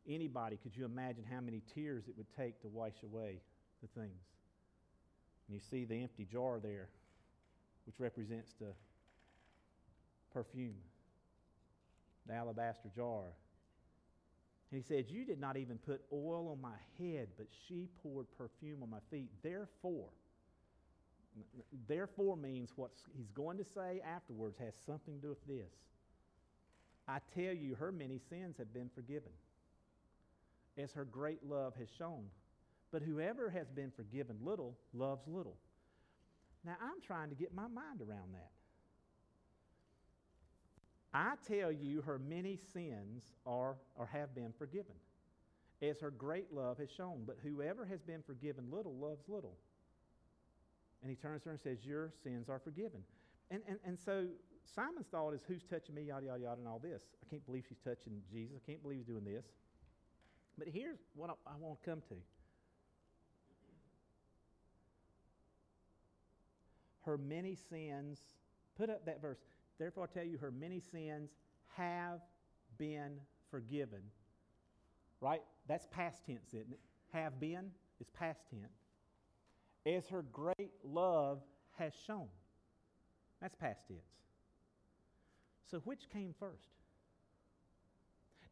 Anybody, 0.07 0.57
could 0.61 0.75
you 0.75 0.85
imagine 0.85 1.23
how 1.31 1.41
many 1.41 1.61
tears 1.73 2.03
it 2.07 2.17
would 2.17 2.27
take 2.35 2.61
to 2.61 2.67
wash 2.67 2.93
away 3.03 3.39
the 3.81 3.87
things? 3.99 4.21
And 5.47 5.55
you 5.55 5.61
see 5.71 5.85
the 5.85 6.01
empty 6.01 6.25
jar 6.25 6.59
there, 6.61 6.89
which 7.85 7.99
represents 7.99 8.53
the 8.59 8.73
perfume, 10.35 10.75
the 12.27 12.33
alabaster 12.33 12.89
jar. 12.93 13.23
And 14.69 14.83
he 14.83 14.85
said, 14.85 15.05
You 15.07 15.25
did 15.25 15.39
not 15.39 15.55
even 15.55 15.77
put 15.77 16.01
oil 16.11 16.49
on 16.51 16.61
my 16.61 16.77
head, 16.99 17.29
but 17.37 17.47
she 17.67 17.87
poured 18.03 18.27
perfume 18.37 18.83
on 18.83 18.89
my 18.89 18.99
feet. 19.09 19.29
Therefore, 19.41 20.09
therefore 21.87 22.35
means 22.35 22.71
what 22.75 22.91
he's 23.15 23.31
going 23.31 23.57
to 23.57 23.63
say 23.63 24.01
afterwards 24.05 24.57
has 24.59 24.73
something 24.85 25.15
to 25.15 25.21
do 25.21 25.29
with 25.29 25.47
this. 25.47 25.71
I 27.07 27.19
tell 27.33 27.53
you, 27.53 27.75
her 27.75 27.91
many 27.91 28.19
sins 28.29 28.57
have 28.57 28.73
been 28.73 28.89
forgiven, 28.93 29.31
as 30.77 30.91
her 30.91 31.05
great 31.05 31.47
love 31.47 31.75
has 31.77 31.87
shown. 31.97 32.25
But 32.91 33.03
whoever 33.03 33.49
has 33.49 33.69
been 33.69 33.91
forgiven 33.95 34.37
little 34.43 34.75
loves 34.93 35.21
little. 35.27 35.57
Now, 36.65 36.75
I'm 36.81 37.01
trying 37.05 37.29
to 37.29 37.35
get 37.35 37.53
my 37.53 37.67
mind 37.67 38.01
around 38.01 38.33
that. 38.33 38.49
I 41.15 41.35
tell 41.47 41.71
you, 41.71 42.01
her 42.01 42.19
many 42.19 42.57
sins 42.73 43.23
are 43.45 43.77
or 43.95 44.05
have 44.07 44.35
been 44.35 44.51
forgiven, 44.57 44.95
as 45.81 46.01
her 46.01 46.11
great 46.11 46.51
love 46.51 46.77
has 46.77 46.91
shown. 46.91 47.23
But 47.25 47.37
whoever 47.41 47.85
has 47.85 48.01
been 48.01 48.21
forgiven 48.21 48.65
little 48.69 48.93
loves 48.93 49.23
little. 49.29 49.55
And 51.01 51.09
he 51.09 51.15
turns 51.15 51.43
to 51.43 51.49
her 51.49 51.51
and 51.51 51.61
says, 51.61 51.85
Your 51.85 52.11
sins 52.21 52.49
are 52.49 52.59
forgiven. 52.59 52.99
And, 53.49 53.61
and, 53.65 53.79
and 53.85 53.97
so 53.97 54.25
Simon's 54.65 55.07
thought 55.07 55.33
is, 55.33 55.39
Who's 55.47 55.63
touching 55.63 55.95
me? 55.95 56.01
Yada, 56.01 56.25
yada, 56.25 56.41
yada, 56.41 56.59
and 56.59 56.67
all 56.67 56.79
this. 56.79 57.03
I 57.23 57.29
can't 57.29 57.45
believe 57.45 57.63
she's 57.69 57.79
touching 57.79 58.21
Jesus. 58.29 58.57
I 58.61 58.69
can't 58.69 58.83
believe 58.83 58.97
he's 58.97 59.07
doing 59.07 59.23
this. 59.23 59.45
But 60.57 60.67
here's 60.67 60.99
what 61.15 61.29
I, 61.29 61.33
I 61.49 61.53
want 61.57 61.81
to 61.81 61.89
come 61.89 62.01
to. 62.09 62.15
Her 67.05 67.17
many 67.17 67.55
sins, 67.55 68.19
put 68.77 68.89
up 68.89 69.05
that 69.05 69.21
verse. 69.21 69.39
Therefore, 69.77 70.07
I 70.09 70.13
tell 70.13 70.25
you, 70.25 70.37
her 70.37 70.51
many 70.51 70.79
sins 70.79 71.31
have 71.75 72.21
been 72.77 73.19
forgiven. 73.51 74.01
Right? 75.21 75.41
That's 75.67 75.87
past 75.91 76.25
tense, 76.25 76.47
isn't 76.53 76.71
it? 76.71 76.79
Have 77.13 77.39
been 77.39 77.71
is 77.99 78.09
past 78.09 78.41
tense. 78.49 78.77
As 79.85 80.07
her 80.09 80.23
great 80.23 80.73
love 80.83 81.39
has 81.77 81.93
shown. 82.07 82.27
That's 83.41 83.55
past 83.55 83.87
tense. 83.87 83.99
So, 85.69 85.79
which 85.79 86.09
came 86.09 86.33
first? 86.39 86.69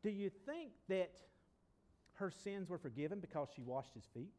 Do 0.03 0.09
you 0.09 0.29
think 0.45 0.71
that 0.89 1.11
her 2.13 2.29
sins 2.29 2.69
were 2.69 2.77
forgiven 2.77 3.19
because 3.19 3.47
she 3.55 3.61
washed 3.61 3.93
his 3.93 4.05
feet? 4.13 4.33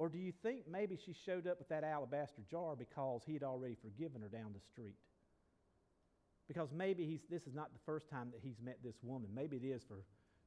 Or 0.00 0.08
do 0.08 0.16
you 0.16 0.32
think 0.42 0.60
maybe 0.66 0.96
she 0.96 1.14
showed 1.26 1.46
up 1.46 1.58
with 1.58 1.68
that 1.68 1.84
alabaster 1.84 2.40
jar 2.50 2.74
because 2.74 3.20
he 3.26 3.34
had 3.34 3.42
already 3.42 3.76
forgiven 3.82 4.22
her 4.22 4.28
down 4.28 4.54
the 4.54 4.66
street? 4.72 4.94
Because 6.48 6.70
maybe 6.72 7.04
he's, 7.04 7.20
this 7.28 7.46
is 7.46 7.54
not 7.54 7.70
the 7.74 7.80
first 7.84 8.08
time 8.08 8.30
that 8.32 8.40
he's 8.42 8.56
met 8.64 8.78
this 8.82 8.96
woman. 9.02 9.28
Maybe 9.34 9.58
it 9.58 9.62
is 9.62 9.82
for 9.86 9.98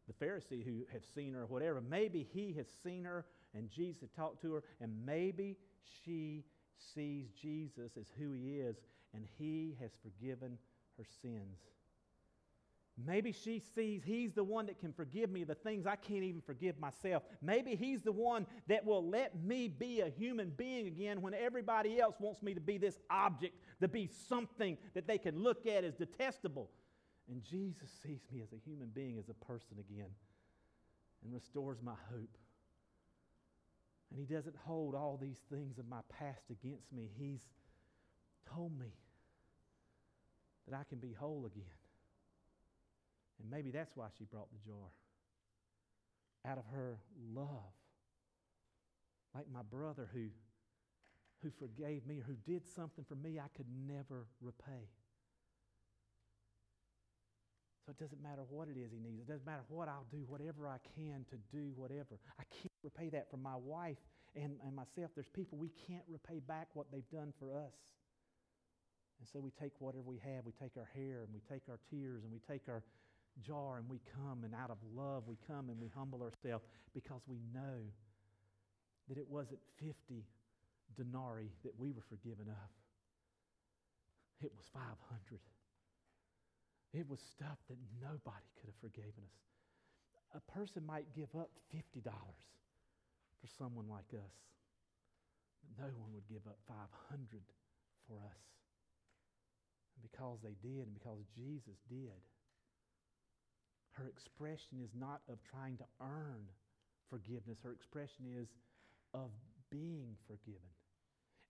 the 0.08 0.26
Pharisee 0.26 0.66
who 0.66 0.88
have 0.92 1.04
seen 1.14 1.36
her 1.36 1.44
or 1.44 1.46
whatever. 1.46 1.82
Maybe 1.82 2.28
he 2.34 2.54
has 2.54 2.66
seen 2.84 3.04
her 3.06 3.26
and 3.54 3.70
Jesus 3.70 4.02
had 4.02 4.16
talked 4.16 4.42
to 4.42 4.54
her, 4.56 4.64
and 4.82 4.92
maybe 5.06 5.56
she 6.04 6.46
sees 6.96 7.28
Jesus 7.40 7.92
as 7.96 8.08
who 8.18 8.32
he 8.32 8.56
is 8.56 8.78
and 9.14 9.24
he 9.38 9.78
has 9.80 9.92
forgiven 10.02 10.58
her 10.98 11.06
sins. 11.22 11.60
Maybe 12.96 13.32
she 13.32 13.60
sees 13.76 14.04
he's 14.06 14.34
the 14.34 14.44
one 14.44 14.68
that 14.68 14.80
can 14.80 14.94
forgive 14.94 15.32
me 15.32 15.44
the 15.44 15.56
things 15.56 15.88
I 15.88 15.96
can't 15.96 16.24
even 16.24 16.42
forgive 16.42 16.80
myself. 16.80 17.24
Maybe 17.42 17.76
he's 17.76 18.04
the 18.04 18.12
one 18.12 18.46
that 18.68 18.86
will 18.86 19.08
let 19.08 19.44
me 19.44 19.68
be 19.68 20.02
a 20.02 20.10
human 20.10 20.52
being 20.52 20.86
again 20.86 21.22
when 21.22 21.34
everybody 21.34 22.00
else 22.00 22.16
wants 22.20 22.44
me 22.44 22.54
to 22.54 22.62
be 22.62 22.78
this 22.78 23.00
object, 23.10 23.56
to 23.82 23.88
be 23.88 24.08
something 24.28 24.78
that 24.94 25.08
they 25.08 25.18
can 25.18 25.42
look 25.42 25.66
at 25.66 25.84
as 25.84 25.96
detestable. 25.96 26.70
And 27.28 27.44
Jesus 27.44 27.90
sees 28.04 28.22
me 28.32 28.42
as 28.44 28.54
a 28.54 28.62
human 28.64 28.90
being, 28.90 29.18
as 29.18 29.30
a 29.30 29.46
person 29.46 29.80
again, 29.80 30.10
and 31.24 31.34
restores 31.34 31.82
my 31.82 31.96
hope. 32.12 32.38
And 34.12 34.20
he 34.20 34.32
doesn't 34.32 34.56
hold 34.56 34.94
all 34.94 35.18
these 35.20 35.40
things 35.52 35.80
of 35.80 35.88
my 35.88 36.02
past 36.10 36.52
against 36.52 36.94
me. 36.94 37.10
He's 37.18 37.42
told 38.54 38.78
me 38.78 38.94
that 40.68 40.78
I 40.78 40.84
can 40.88 41.00
be 41.00 41.14
whole 41.14 41.48
again. 41.48 41.64
And 43.44 43.52
maybe 43.52 43.72
that's 43.72 43.92
why 43.96 44.08
she 44.18 44.24
brought 44.24 44.48
the 44.52 44.60
jar. 44.66 44.90
Out 46.48 46.58
of 46.58 46.64
her 46.74 46.98
love. 47.36 47.76
Like 49.36 49.46
my 49.54 49.62
brother 49.70 50.10
who, 50.14 50.28
who 51.42 51.50
forgave 51.60 52.08
me, 52.08 52.20
or 52.20 52.24
who 52.24 52.36
did 52.50 52.68
something 52.68 53.04
for 53.08 53.16
me 53.16 53.40
I 53.40 53.50
could 53.56 53.68
never 53.88 54.26
repay. 54.42 54.88
So 57.86 57.92
it 57.92 58.00
doesn't 58.00 58.24
matter 58.24 58.44
what 58.48 58.70
it 58.70 58.80
is 58.80 58.92
he 58.94 59.00
needs. 59.00 59.20
It 59.20 59.28
doesn't 59.28 59.46
matter 59.46 59.64
what 59.68 59.90
I'll 59.90 60.08
do, 60.10 60.24
whatever 60.28 60.70
I 60.70 60.78
can 60.96 61.26
to 61.30 61.36
do, 61.52 61.74
whatever. 61.76 62.16
I 62.40 62.44
can't 62.50 62.80
repay 62.82 63.10
that 63.10 63.30
from 63.30 63.44
my 63.44 63.58
wife 63.58 64.00
and, 64.36 64.56
and 64.64 64.74
myself. 64.74 65.12
There's 65.16 65.28
people 65.28 65.58
we 65.58 65.72
can't 65.88 66.06
repay 66.08 66.40
back 66.40 66.70
what 66.76 66.88
they've 66.94 67.10
done 67.12 67.34
for 67.40 67.52
us. 67.52 67.76
And 69.20 69.28
so 69.28 69.40
we 69.40 69.52
take 69.52 69.74
whatever 69.80 70.04
we 70.08 70.20
have, 70.20 70.46
we 70.46 70.54
take 70.54 70.78
our 70.78 70.88
hair 70.96 71.24
and 71.24 71.34
we 71.34 71.42
take 71.52 71.64
our 71.68 71.80
tears 71.92 72.24
and 72.24 72.32
we 72.32 72.40
take 72.40 72.70
our 72.70 72.84
jar 73.42 73.78
and 73.78 73.90
we 73.90 74.00
come 74.14 74.44
and 74.44 74.54
out 74.54 74.70
of 74.70 74.78
love 74.96 75.24
we 75.28 75.38
come 75.48 75.70
and 75.70 75.80
we 75.80 75.90
humble 75.96 76.22
ourselves 76.22 76.64
because 76.94 77.22
we 77.28 77.40
know 77.54 77.82
that 79.10 79.18
it 79.18 79.28
wasn't 79.28 79.60
50 79.80 80.24
denarii 80.96 81.52
that 81.64 81.74
we 81.78 81.92
were 81.92 82.06
forgiven 82.10 82.48
of. 82.48 82.70
It 84.42 84.52
was 84.56 84.66
500. 84.74 85.40
It 86.94 87.10
was 87.10 87.20
stuff 87.20 87.58
that 87.70 87.80
nobody 88.02 88.48
could 88.60 88.70
have 88.70 88.82
forgiven 88.82 89.24
us. 89.26 89.40
A 90.38 90.44
person 90.52 90.86
might 90.86 91.06
give 91.16 91.30
up 91.38 91.50
$50 91.74 92.06
for 92.06 93.48
someone 93.58 93.88
like 93.90 94.10
us, 94.14 94.36
but 95.62 95.86
no 95.86 95.90
one 95.98 96.14
would 96.14 96.28
give 96.30 96.46
up 96.48 96.58
500 96.68 96.86
for 98.08 98.18
us. 98.18 98.44
And 99.96 100.02
because 100.06 100.40
they 100.44 100.58
did, 100.62 100.86
and 100.90 100.94
because 100.94 101.22
Jesus 101.36 101.78
did, 101.90 102.22
her 103.94 104.08
expression 104.08 104.80
is 104.84 104.92
not 104.98 105.22
of 105.30 105.38
trying 105.44 105.78
to 105.78 105.86
earn 106.02 106.46
forgiveness. 107.10 107.60
Her 107.64 107.72
expression 107.72 108.26
is 108.40 108.50
of 109.14 109.30
being 109.70 110.16
forgiven. 110.28 110.74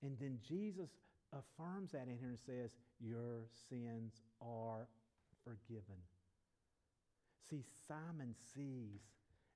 And 0.02 0.18
then 0.20 0.40
Jesus 0.48 0.90
affirms 1.32 1.92
that 1.92 2.08
in 2.08 2.18
her 2.20 2.30
and 2.30 2.40
says, 2.46 2.76
Your 3.00 3.48
sins 3.70 4.22
are 4.42 4.88
forgiven. 5.44 6.00
See, 7.50 7.64
Simon 7.88 8.36
sees, 8.54 9.02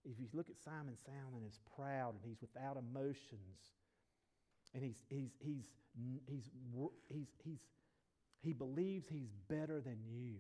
if 0.06 0.20
you 0.20 0.28
look 0.34 0.50
at 0.50 0.58
Simon, 0.58 0.96
Simon 1.06 1.44
is 1.48 1.60
proud 1.76 2.16
and 2.16 2.24
he's 2.24 2.42
without 2.42 2.78
emotions. 2.78 3.76
And 4.74 4.84
he's, 4.84 5.04
he's, 5.10 5.32
he's, 5.40 5.66
he's, 6.28 6.50
he's, 7.10 7.28
he's, 7.44 7.60
he 8.42 8.54
believes 8.54 9.08
he's 9.10 9.32
better 9.50 9.82
than 9.82 9.98
you. 10.10 10.36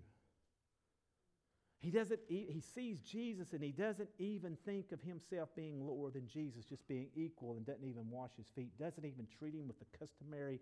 He 1.79 1.91
doesn't 1.91 2.19
he 2.27 2.61
sees 2.73 2.99
Jesus 3.01 3.53
and 3.53 3.63
he 3.63 3.71
doesn't 3.71 4.09
even 4.17 4.57
think 4.65 4.91
of 4.91 5.01
himself 5.01 5.49
being 5.55 5.85
lower 5.85 6.09
than 6.09 6.27
Jesus, 6.27 6.65
just 6.65 6.87
being 6.87 7.07
equal 7.15 7.55
and 7.55 7.65
doesn't 7.65 7.85
even 7.85 8.09
wash 8.09 8.31
his 8.35 8.47
feet, 8.55 8.71
doesn't 8.79 9.05
even 9.05 9.27
treat 9.37 9.53
him 9.53 9.67
with 9.67 9.77
the 9.79 9.97
customary 9.97 10.59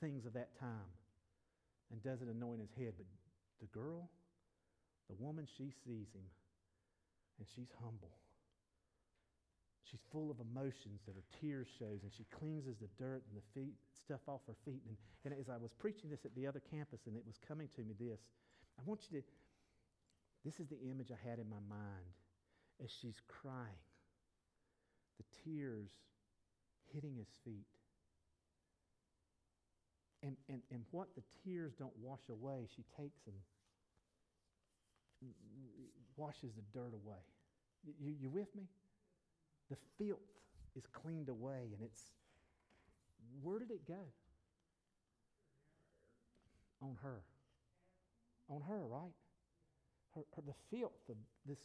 things 0.00 0.26
of 0.26 0.34
that 0.34 0.58
time, 0.58 0.92
and 1.90 2.02
doesn't 2.02 2.28
anoint 2.28 2.60
his 2.60 2.72
head. 2.76 2.92
But 2.96 3.06
the 3.60 3.66
girl, 3.78 4.10
the 5.08 5.16
woman, 5.18 5.46
she 5.46 5.72
sees 5.84 6.12
him 6.12 6.28
and 7.38 7.48
she's 7.54 7.72
humble. 7.82 8.12
She's 9.90 10.04
full 10.12 10.30
of 10.30 10.38
emotions 10.38 11.02
that 11.06 11.16
her 11.16 11.26
tears 11.40 11.66
shows, 11.66 12.04
and 12.04 12.12
she 12.12 12.24
cleanses 12.30 12.76
the 12.78 12.86
dirt 12.94 13.24
and 13.26 13.34
the 13.34 13.48
feet 13.58 13.74
stuff 13.90 14.20
off 14.28 14.40
her 14.46 14.54
feet. 14.64 14.82
And, 14.86 14.94
and 15.24 15.34
as 15.34 15.48
I 15.48 15.56
was 15.56 15.72
preaching 15.72 16.10
this 16.10 16.24
at 16.24 16.34
the 16.36 16.46
other 16.46 16.62
campus, 16.70 17.00
and 17.06 17.16
it 17.16 17.26
was 17.26 17.40
coming 17.42 17.66
to 17.74 17.82
me 17.82 17.96
this, 17.98 18.20
I 18.78 18.82
want 18.86 19.10
you 19.10 19.18
to 19.18 19.24
this 20.44 20.58
is 20.60 20.68
the 20.68 20.80
image 20.90 21.10
I 21.10 21.28
had 21.28 21.38
in 21.38 21.48
my 21.48 21.60
mind 21.68 22.14
as 22.82 22.90
she's 22.90 23.20
crying, 23.28 23.84
the 25.18 25.24
tears 25.44 25.90
hitting 26.92 27.14
his 27.16 27.28
feet. 27.44 27.66
And, 30.22 30.36
and, 30.48 30.60
and 30.70 30.82
what 30.90 31.08
the 31.14 31.22
tears 31.44 31.72
don't 31.78 31.96
wash 32.00 32.28
away, 32.28 32.68
she 32.74 32.84
takes 32.96 33.26
and 33.26 33.34
washes 36.16 36.52
the 36.54 36.78
dirt 36.78 36.92
away. 36.94 37.22
You, 38.00 38.14
you 38.20 38.28
with 38.28 38.54
me? 38.54 38.64
The 39.70 39.76
filth 39.98 40.18
is 40.76 40.84
cleaned 40.92 41.28
away, 41.28 41.70
and 41.72 41.82
it's 41.82 42.02
where 43.42 43.58
did 43.58 43.70
it 43.70 43.86
go? 43.86 44.12
On 46.82 46.96
her. 47.02 47.22
On 48.48 48.60
her, 48.62 48.86
right? 48.86 49.12
Her, 50.14 50.22
her, 50.36 50.42
the 50.46 50.76
filth 50.76 51.08
of 51.08 51.16
this 51.46 51.58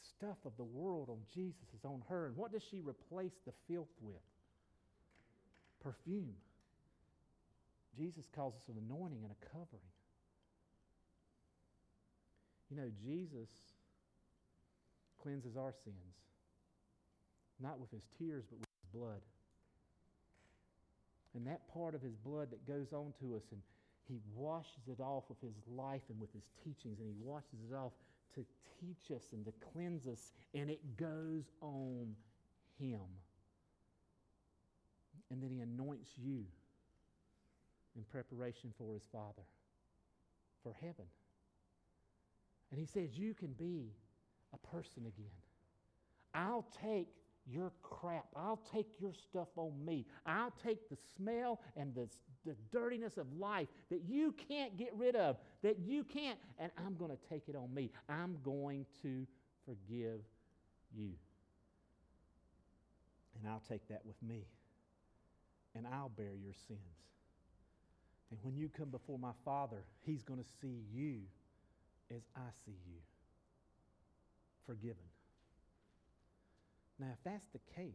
stuff 0.00 0.38
of 0.44 0.52
the 0.56 0.64
world 0.64 1.08
on 1.10 1.18
Jesus 1.34 1.68
is 1.76 1.84
on 1.84 2.02
her. 2.08 2.26
And 2.26 2.36
what 2.36 2.52
does 2.52 2.62
she 2.62 2.80
replace 2.80 3.34
the 3.46 3.52
filth 3.68 3.94
with? 4.00 4.16
Perfume. 5.80 6.34
Jesus 7.96 8.26
calls 8.34 8.54
us 8.54 8.68
an 8.68 8.76
anointing 8.88 9.22
and 9.22 9.32
a 9.32 9.46
covering. 9.46 9.92
You 12.70 12.76
know, 12.76 12.90
Jesus 13.02 13.48
cleanses 15.22 15.56
our 15.56 15.72
sins, 15.84 16.14
not 17.60 17.80
with 17.80 17.90
his 17.90 18.04
tears, 18.18 18.44
but 18.48 18.58
with 18.58 18.68
his 18.68 19.00
blood. 19.00 19.20
And 21.34 21.46
that 21.46 21.72
part 21.72 21.94
of 21.94 22.02
his 22.02 22.14
blood 22.14 22.48
that 22.50 22.66
goes 22.66 22.92
on 22.92 23.12
to 23.20 23.36
us 23.36 23.42
and 23.52 23.60
he 24.08 24.18
washes 24.34 24.88
it 24.88 25.00
off 25.00 25.24
with 25.28 25.40
his 25.40 25.54
life 25.70 26.02
and 26.08 26.18
with 26.20 26.32
his 26.32 26.44
teachings, 26.64 26.98
and 26.98 27.08
he 27.08 27.14
washes 27.20 27.58
it 27.70 27.74
off 27.74 27.92
to 28.34 28.44
teach 28.80 29.14
us 29.14 29.22
and 29.32 29.44
to 29.44 29.52
cleanse 29.72 30.06
us, 30.06 30.32
and 30.54 30.70
it 30.70 30.96
goes 30.96 31.44
on 31.60 32.14
him. 32.78 33.00
And 35.30 35.42
then 35.42 35.50
he 35.50 35.60
anoints 35.60 36.10
you 36.16 36.44
in 37.96 38.04
preparation 38.10 38.72
for 38.78 38.94
his 38.94 39.02
Father, 39.12 39.42
for 40.62 40.74
heaven. 40.80 41.04
And 42.70 42.80
he 42.80 42.86
says, 42.86 43.18
You 43.18 43.34
can 43.34 43.52
be 43.52 43.92
a 44.54 44.66
person 44.68 45.04
again. 45.06 45.30
I'll 46.34 46.66
take 46.80 47.08
your 47.50 47.72
crap. 47.82 48.26
I'll 48.36 48.60
take 48.72 48.86
your 49.00 49.12
stuff 49.14 49.48
on 49.56 49.72
me. 49.84 50.06
I'll 50.26 50.52
take 50.62 50.88
the 50.88 50.96
smell 51.16 51.60
and 51.76 51.94
the, 51.94 52.08
the 52.44 52.54
dirtiness 52.72 53.16
of 53.16 53.26
life 53.38 53.68
that 53.90 54.02
you 54.06 54.34
can't 54.48 54.76
get 54.76 54.92
rid 54.96 55.16
of, 55.16 55.36
that 55.62 55.78
you 55.78 56.04
can't, 56.04 56.38
and 56.58 56.70
I'm 56.78 56.96
going 56.96 57.10
to 57.10 57.18
take 57.28 57.48
it 57.48 57.56
on 57.56 57.72
me. 57.72 57.90
I'm 58.08 58.36
going 58.44 58.86
to 59.02 59.26
forgive 59.64 60.20
you. 60.94 61.12
And 63.38 63.50
I'll 63.50 63.62
take 63.68 63.86
that 63.88 64.04
with 64.04 64.20
me. 64.22 64.46
And 65.74 65.86
I'll 65.86 66.10
bear 66.10 66.34
your 66.34 66.54
sins. 66.66 66.80
And 68.30 68.38
when 68.42 68.56
you 68.56 68.68
come 68.68 68.88
before 68.90 69.18
my 69.18 69.32
Father, 69.44 69.78
He's 70.04 70.22
going 70.22 70.40
to 70.40 70.46
see 70.60 70.82
you 70.92 71.20
as 72.10 72.22
I 72.36 72.50
see 72.64 72.76
you 72.86 73.00
forgiven. 74.66 74.96
Now, 76.98 77.06
if 77.12 77.18
that's 77.24 77.46
the 77.52 77.60
case, 77.76 77.94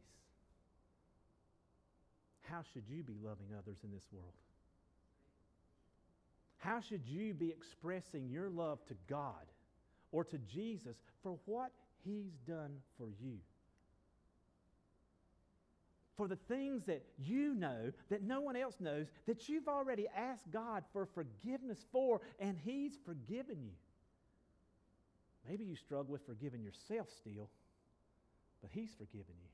how 2.44 2.62
should 2.74 2.84
you 2.88 3.04
be 3.04 3.18
loving 3.24 3.48
others 3.58 3.78
in 3.84 3.92
this 3.92 4.08
world? 4.12 4.34
How 6.58 6.80
should 6.80 7.06
you 7.06 7.34
be 7.34 7.50
expressing 7.50 8.30
your 8.30 8.50
love 8.50 8.80
to 8.88 8.96
God 9.10 9.46
or 10.12 10.24
to 10.24 10.38
Jesus 10.38 10.96
for 11.22 11.38
what 11.46 11.72
He's 12.06 12.38
done 12.48 12.78
for 12.98 13.08
you? 13.22 13.38
For 16.16 16.28
the 16.28 16.38
things 16.48 16.84
that 16.86 17.04
you 17.18 17.56
know 17.56 17.92
that 18.10 18.24
no 18.24 18.40
one 18.40 18.56
else 18.56 18.76
knows, 18.80 19.08
that 19.26 19.50
you've 19.50 19.68
already 19.68 20.08
asked 20.16 20.50
God 20.52 20.84
for 20.94 21.06
forgiveness 21.06 21.86
for, 21.92 22.22
and 22.40 22.58
He's 22.64 22.94
forgiven 23.06 23.58
you. 23.62 23.74
Maybe 25.50 25.66
you 25.66 25.76
struggle 25.76 26.14
with 26.14 26.26
forgiving 26.26 26.64
yourself 26.64 27.10
still, 27.18 27.50
but 28.64 28.72
He's 28.72 28.96
forgiven 28.98 29.36
you. 29.40 29.50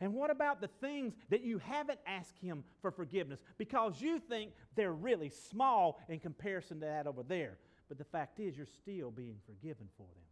And 0.00 0.14
what 0.14 0.30
about 0.30 0.60
the 0.60 0.68
things 0.80 1.14
that 1.28 1.42
you 1.42 1.58
haven't 1.58 2.00
asked 2.06 2.38
Him 2.40 2.64
for 2.80 2.90
forgiveness 2.90 3.40
because 3.58 4.00
you 4.00 4.18
think 4.18 4.52
they're 4.74 4.92
really 4.92 5.28
small 5.28 6.00
in 6.08 6.18
comparison 6.18 6.80
to 6.80 6.86
that 6.86 7.06
over 7.06 7.22
there? 7.22 7.58
But 7.88 7.98
the 7.98 8.04
fact 8.04 8.40
is, 8.40 8.56
you're 8.56 8.66
still 8.66 9.10
being 9.10 9.36
forgiven 9.46 9.88
for 9.96 10.04
them 10.04 10.28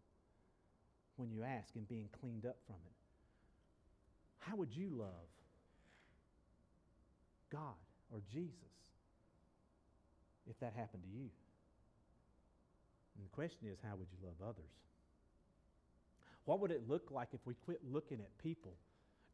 when 1.17 1.31
you 1.31 1.43
ask 1.43 1.75
and 1.75 1.89
being 1.89 2.09
cleaned 2.21 2.47
up 2.47 2.57
from 2.67 2.77
it. 2.87 2.93
How 4.39 4.57
would 4.57 4.75
you 4.75 4.91
love 4.93 5.09
God 7.51 7.75
or 8.13 8.21
Jesus 8.33 8.55
if 10.49 10.59
that 10.61 10.73
happened 10.77 11.03
to 11.03 11.09
you? 11.09 11.29
And 13.17 13.25
the 13.25 13.31
question 13.31 13.69
is, 13.69 13.79
how 13.83 13.97
would 13.97 14.09
you 14.13 14.19
love 14.25 14.37
others? 14.47 14.71
What 16.47 16.61
would 16.61 16.71
it 16.71 16.89
look 16.89 17.11
like 17.11 17.29
if 17.33 17.41
we 17.45 17.55
quit 17.55 17.81
looking 17.93 18.21
at 18.21 18.39
people 18.43 18.73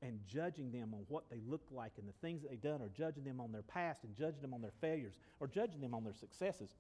and 0.01 0.19
judging 0.27 0.73
them 0.73 0.93
on 0.95 1.05
what 1.09 1.31
they 1.31 1.41
look 1.47 1.63
like 1.71 1.93
and 1.99 2.09
the 2.09 2.15
things 2.21 2.43
that 2.43 2.51
they've 2.51 2.61
done, 2.61 2.83
or 2.83 2.89
judging 2.89 3.23
them 3.23 3.39
on 3.39 3.53
their 3.53 3.63
past 3.63 4.03
and 4.03 4.17
judging 4.17 4.41
them 4.41 4.53
on 4.53 4.61
their 4.61 4.73
failures, 4.81 5.15
or 5.39 5.47
judging 5.47 5.81
them 5.81 5.95
on 5.95 6.03
their 6.03 6.15
successes? 6.15 6.71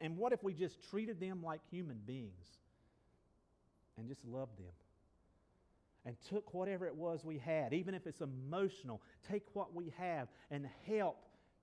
And 0.00 0.16
what 0.16 0.32
if 0.32 0.42
we 0.42 0.52
just 0.52 0.82
treated 0.90 1.20
them 1.20 1.42
like 1.42 1.60
human 1.70 2.00
beings 2.04 2.58
and 3.96 4.08
just 4.08 4.24
loved 4.24 4.58
them? 4.58 4.72
And 6.04 6.16
took 6.28 6.52
whatever 6.52 6.86
it 6.86 6.96
was 6.96 7.24
we 7.24 7.38
had, 7.38 7.72
even 7.72 7.94
if 7.94 8.08
it's 8.08 8.22
emotional, 8.22 9.00
take 9.30 9.44
what 9.52 9.72
we 9.72 9.92
have 9.98 10.26
and 10.50 10.66
help 10.88 11.18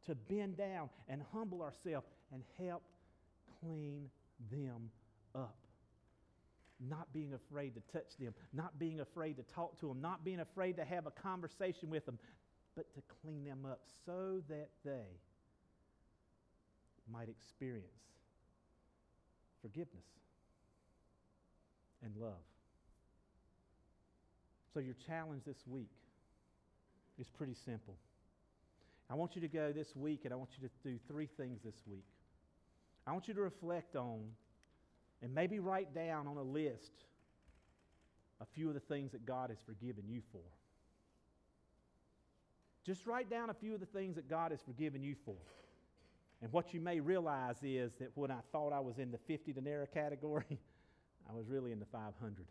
to 0.05 0.15
bend 0.15 0.55
down 0.55 0.89
and 1.09 1.21
humble 1.33 1.61
ourselves 1.61 2.07
and 2.31 2.41
help 2.57 2.83
clean 3.59 4.09
them 4.49 4.91
up 5.35 5.57
not 6.79 7.11
being 7.13 7.33
afraid 7.33 7.75
to 7.75 7.81
touch 7.91 8.17
them, 8.19 8.33
not 8.53 8.79
being 8.79 8.99
afraid 8.99 9.37
to 9.37 9.43
talk 9.43 9.79
to 9.79 9.87
them, 9.87 10.01
not 10.01 10.23
being 10.23 10.39
afraid 10.39 10.77
to 10.77 10.85
have 10.85 11.05
a 11.05 11.11
conversation 11.11 11.89
with 11.89 12.05
them, 12.05 12.17
but 12.75 12.93
to 12.93 13.01
clean 13.21 13.43
them 13.43 13.65
up 13.69 13.81
so 14.05 14.41
that 14.47 14.69
they 14.85 15.19
might 17.11 17.29
experience 17.29 17.87
forgiveness 19.61 20.05
and 22.03 22.13
love. 22.15 22.33
So, 24.73 24.79
your 24.79 24.95
challenge 25.07 25.43
this 25.45 25.57
week 25.67 25.89
is 27.19 27.27
pretty 27.29 27.55
simple. 27.65 27.95
I 29.09 29.15
want 29.15 29.35
you 29.35 29.41
to 29.41 29.47
go 29.47 29.71
this 29.71 29.95
week 29.95 30.21
and 30.25 30.33
I 30.33 30.37
want 30.37 30.51
you 30.59 30.67
to 30.67 30.89
do 30.89 30.99
three 31.07 31.27
things 31.35 31.59
this 31.65 31.81
week. 31.89 32.05
I 33.07 33.11
want 33.11 33.27
you 33.27 33.33
to 33.33 33.41
reflect 33.41 33.95
on 33.95 34.21
and 35.21 35.33
maybe 35.33 35.59
write 35.59 35.93
down 35.93 36.27
on 36.27 36.37
a 36.37 36.43
list 36.43 36.91
a 38.41 38.45
few 38.45 38.69
of 38.69 38.73
the 38.73 38.79
things 38.79 39.11
that 39.11 39.25
God 39.25 39.49
has 39.49 39.59
forgiven 39.65 40.03
you 40.07 40.21
for. 40.31 40.41
Just 42.85 43.05
write 43.05 43.29
down 43.29 43.49
a 43.49 43.53
few 43.53 43.73
of 43.73 43.79
the 43.79 43.85
things 43.85 44.15
that 44.15 44.29
God 44.29 44.51
has 44.51 44.61
forgiven 44.61 45.03
you 45.03 45.15
for. 45.25 45.35
And 46.41 46.51
what 46.53 46.73
you 46.73 46.79
may 46.79 47.01
realize 47.01 47.57
is 47.63 47.91
that 47.99 48.11
when 48.15 48.31
I 48.31 48.39
thought 48.51 48.71
I 48.71 48.79
was 48.79 48.97
in 48.97 49.11
the 49.11 49.17
50 49.17 49.51
denarii 49.51 49.87
category, 49.93 50.45
I 51.29 51.33
was 51.33 51.47
really 51.49 51.71
in 51.71 51.79
the 51.79 51.85
500. 51.85 52.45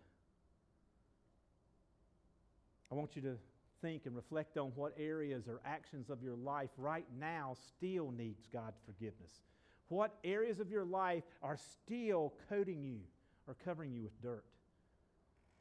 I 2.91 2.95
want 2.95 3.17
you 3.17 3.23
to 3.23 3.37
think 3.81 4.07
and 4.07 4.15
reflect 4.15 4.59
on 4.59 4.73
what 4.75 4.93
areas 4.99 5.49
or 5.49 5.61
actions 5.65 6.11
of 6.11 6.23
your 6.23 6.37
life 6.37 6.71
right 6.77 7.07
now 7.19 7.55
still 7.77 8.11
needs 8.11 8.47
God's 8.53 8.81
forgiveness. 8.85 9.41
What 9.89 10.15
areas 10.23 10.61
of 10.61 10.71
your 10.71 10.85
life 10.85 11.25
are 11.43 11.57
still 11.57 12.35
coating 12.49 12.83
you 12.83 13.01
or 13.47 13.57
covering 13.65 13.93
you 13.93 14.03
with 14.03 14.21
dirt? 14.23 14.45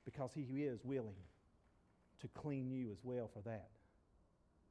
Because 0.05 0.31
He 0.33 0.63
is 0.63 0.83
willing 0.83 1.15
to 2.21 2.27
clean 2.29 2.71
you 2.71 2.91
as 2.91 2.97
well 3.03 3.29
for 3.33 3.41
that, 3.41 3.69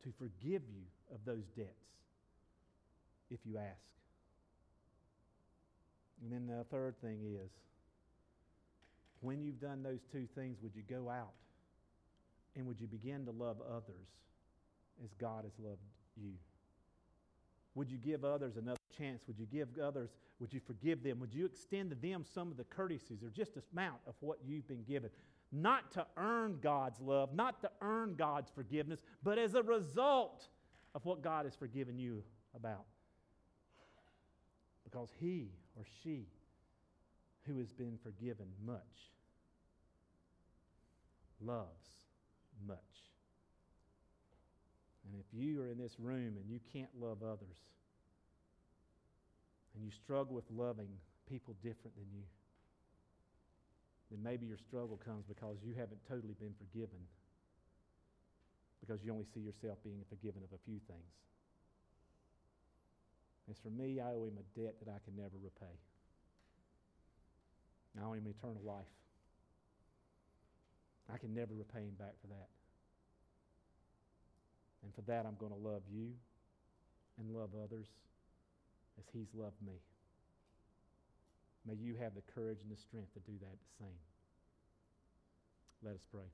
to 0.03 0.13
forgive 0.19 0.63
you 0.69 0.83
of 1.15 1.21
those 1.25 1.45
debts 1.57 1.71
if 3.31 3.39
you 3.45 3.57
ask. 3.57 3.87
And 6.23 6.33
then 6.33 6.47
the 6.47 6.65
third 6.65 7.01
thing 7.01 7.21
is 7.23 7.51
when 9.21 9.43
you've 9.43 9.61
done 9.61 9.83
those 9.83 10.01
two 10.13 10.27
things, 10.35 10.59
would 10.63 10.75
you 10.75 10.83
go 10.89 11.09
out 11.09 11.35
and 12.55 12.67
would 12.67 12.81
you 12.81 12.87
begin 12.87 13.25
to 13.27 13.33
love 13.33 13.57
others 13.61 14.09
as 15.05 15.13
God 15.21 15.45
has 15.45 15.53
loved 15.59 15.81
you? 16.17 16.33
Would 17.77 17.91
you 17.91 17.99
give 17.99 18.24
others 18.24 18.57
another 18.57 18.81
chance? 18.97 19.22
Would 19.29 19.39
you 19.39 19.47
give 19.47 19.68
others, 19.79 20.09
would 20.41 20.53
you 20.53 20.61
forgive 20.66 21.03
them? 21.03 21.20
Would 21.20 21.35
you 21.35 21.45
extend 21.45 21.91
to 21.91 21.97
them 21.97 22.24
some 22.24 22.51
of 22.51 22.57
the 22.57 22.64
courtesies 22.64 23.22
or 23.22 23.29
just 23.29 23.57
a 23.57 23.62
amount 23.72 23.99
of 24.09 24.14
what 24.20 24.39
you've 24.45 24.66
been 24.66 24.83
given? 24.83 25.11
Not 25.53 25.93
to 25.93 26.07
earn 26.16 26.59
God's 26.62 27.01
love, 27.01 27.35
not 27.35 27.61
to 27.61 27.70
earn 27.83 28.14
God's 28.16 28.51
forgiveness, 28.51 29.03
but 29.22 29.39
as 29.39 29.55
a 29.55 29.62
result 29.62 30.49
of 30.95 31.05
what 31.05 31.22
God 31.22 31.45
has 31.45 31.55
forgiven 31.55 31.99
you 31.99 32.24
about. 32.55 32.87
Because 34.83 35.11
he 35.20 35.51
or 35.77 35.85
she 36.03 36.24
who 37.43 37.59
has 37.59 37.72
been 37.72 37.99
forgiven 38.03 38.47
much 38.64 38.81
loves 41.43 41.91
much. 42.66 42.79
And 45.07 45.15
if 45.21 45.27
you 45.33 45.63
are 45.63 45.69
in 45.71 45.79
this 45.79 45.95
room 45.99 46.35
and 46.37 46.51
you 46.51 46.59
can't 46.73 46.91
love 47.01 47.23
others, 47.23 47.57
and 49.75 49.85
you 49.85 49.91
struggle 49.91 50.35
with 50.35 50.51
loving 50.51 50.89
people 51.29 51.55
different 51.63 51.95
than 51.97 52.07
you, 52.13 52.25
then 54.11 54.23
maybe 54.23 54.47
your 54.47 54.59
struggle 54.59 54.99
comes 55.05 55.25
because 55.29 55.57
you 55.63 55.75
haven't 55.75 56.01
totally 56.09 56.35
been 56.41 56.55
forgiven, 56.59 56.99
because 58.81 59.05
you 59.05 59.13
only 59.13 59.27
see 59.35 59.41
yourself 59.41 59.79
being 59.85 60.03
forgiven 60.09 60.43
of 60.43 60.51
a 60.55 60.61
few 60.65 60.81
things. 60.87 61.13
As 63.51 63.59
for 63.63 63.71
me, 63.71 64.01
I 64.01 64.11
owe 64.11 64.27
him 64.27 64.39
a 64.39 64.47
debt 64.59 64.75
that 64.83 64.91
I 64.91 64.99
can 65.05 65.15
never 65.15 65.39
repay. 65.39 65.77
I 68.01 68.05
owe 68.05 68.13
him 68.15 68.27
eternal 68.27 68.63
life. 68.65 68.91
I 71.13 71.19
can 71.19 71.33
never 71.35 71.55
repay 71.55 71.87
him 71.87 71.95
back 71.99 72.15
for 72.21 72.27
that. 72.29 72.49
And 74.87 74.95
for 74.95 75.03
that, 75.11 75.26
I'm 75.26 75.34
going 75.34 75.51
to 75.51 75.59
love 75.59 75.82
you 75.91 76.14
and 77.18 77.34
love 77.34 77.51
others 77.59 77.89
as 79.01 79.05
He's 79.12 79.34
loved 79.34 79.61
me. 79.66 79.82
May 81.66 81.74
you 81.74 81.97
have 82.01 82.14
the 82.14 82.22
courage 82.32 82.59
and 82.62 82.70
the 82.70 82.80
strength 82.80 83.12
to 83.14 83.20
do 83.20 83.37
that 83.41 83.51
the 83.51 83.84
same. 83.84 83.99
Let 85.82 85.95
us 85.97 86.05
pray. 86.12 86.30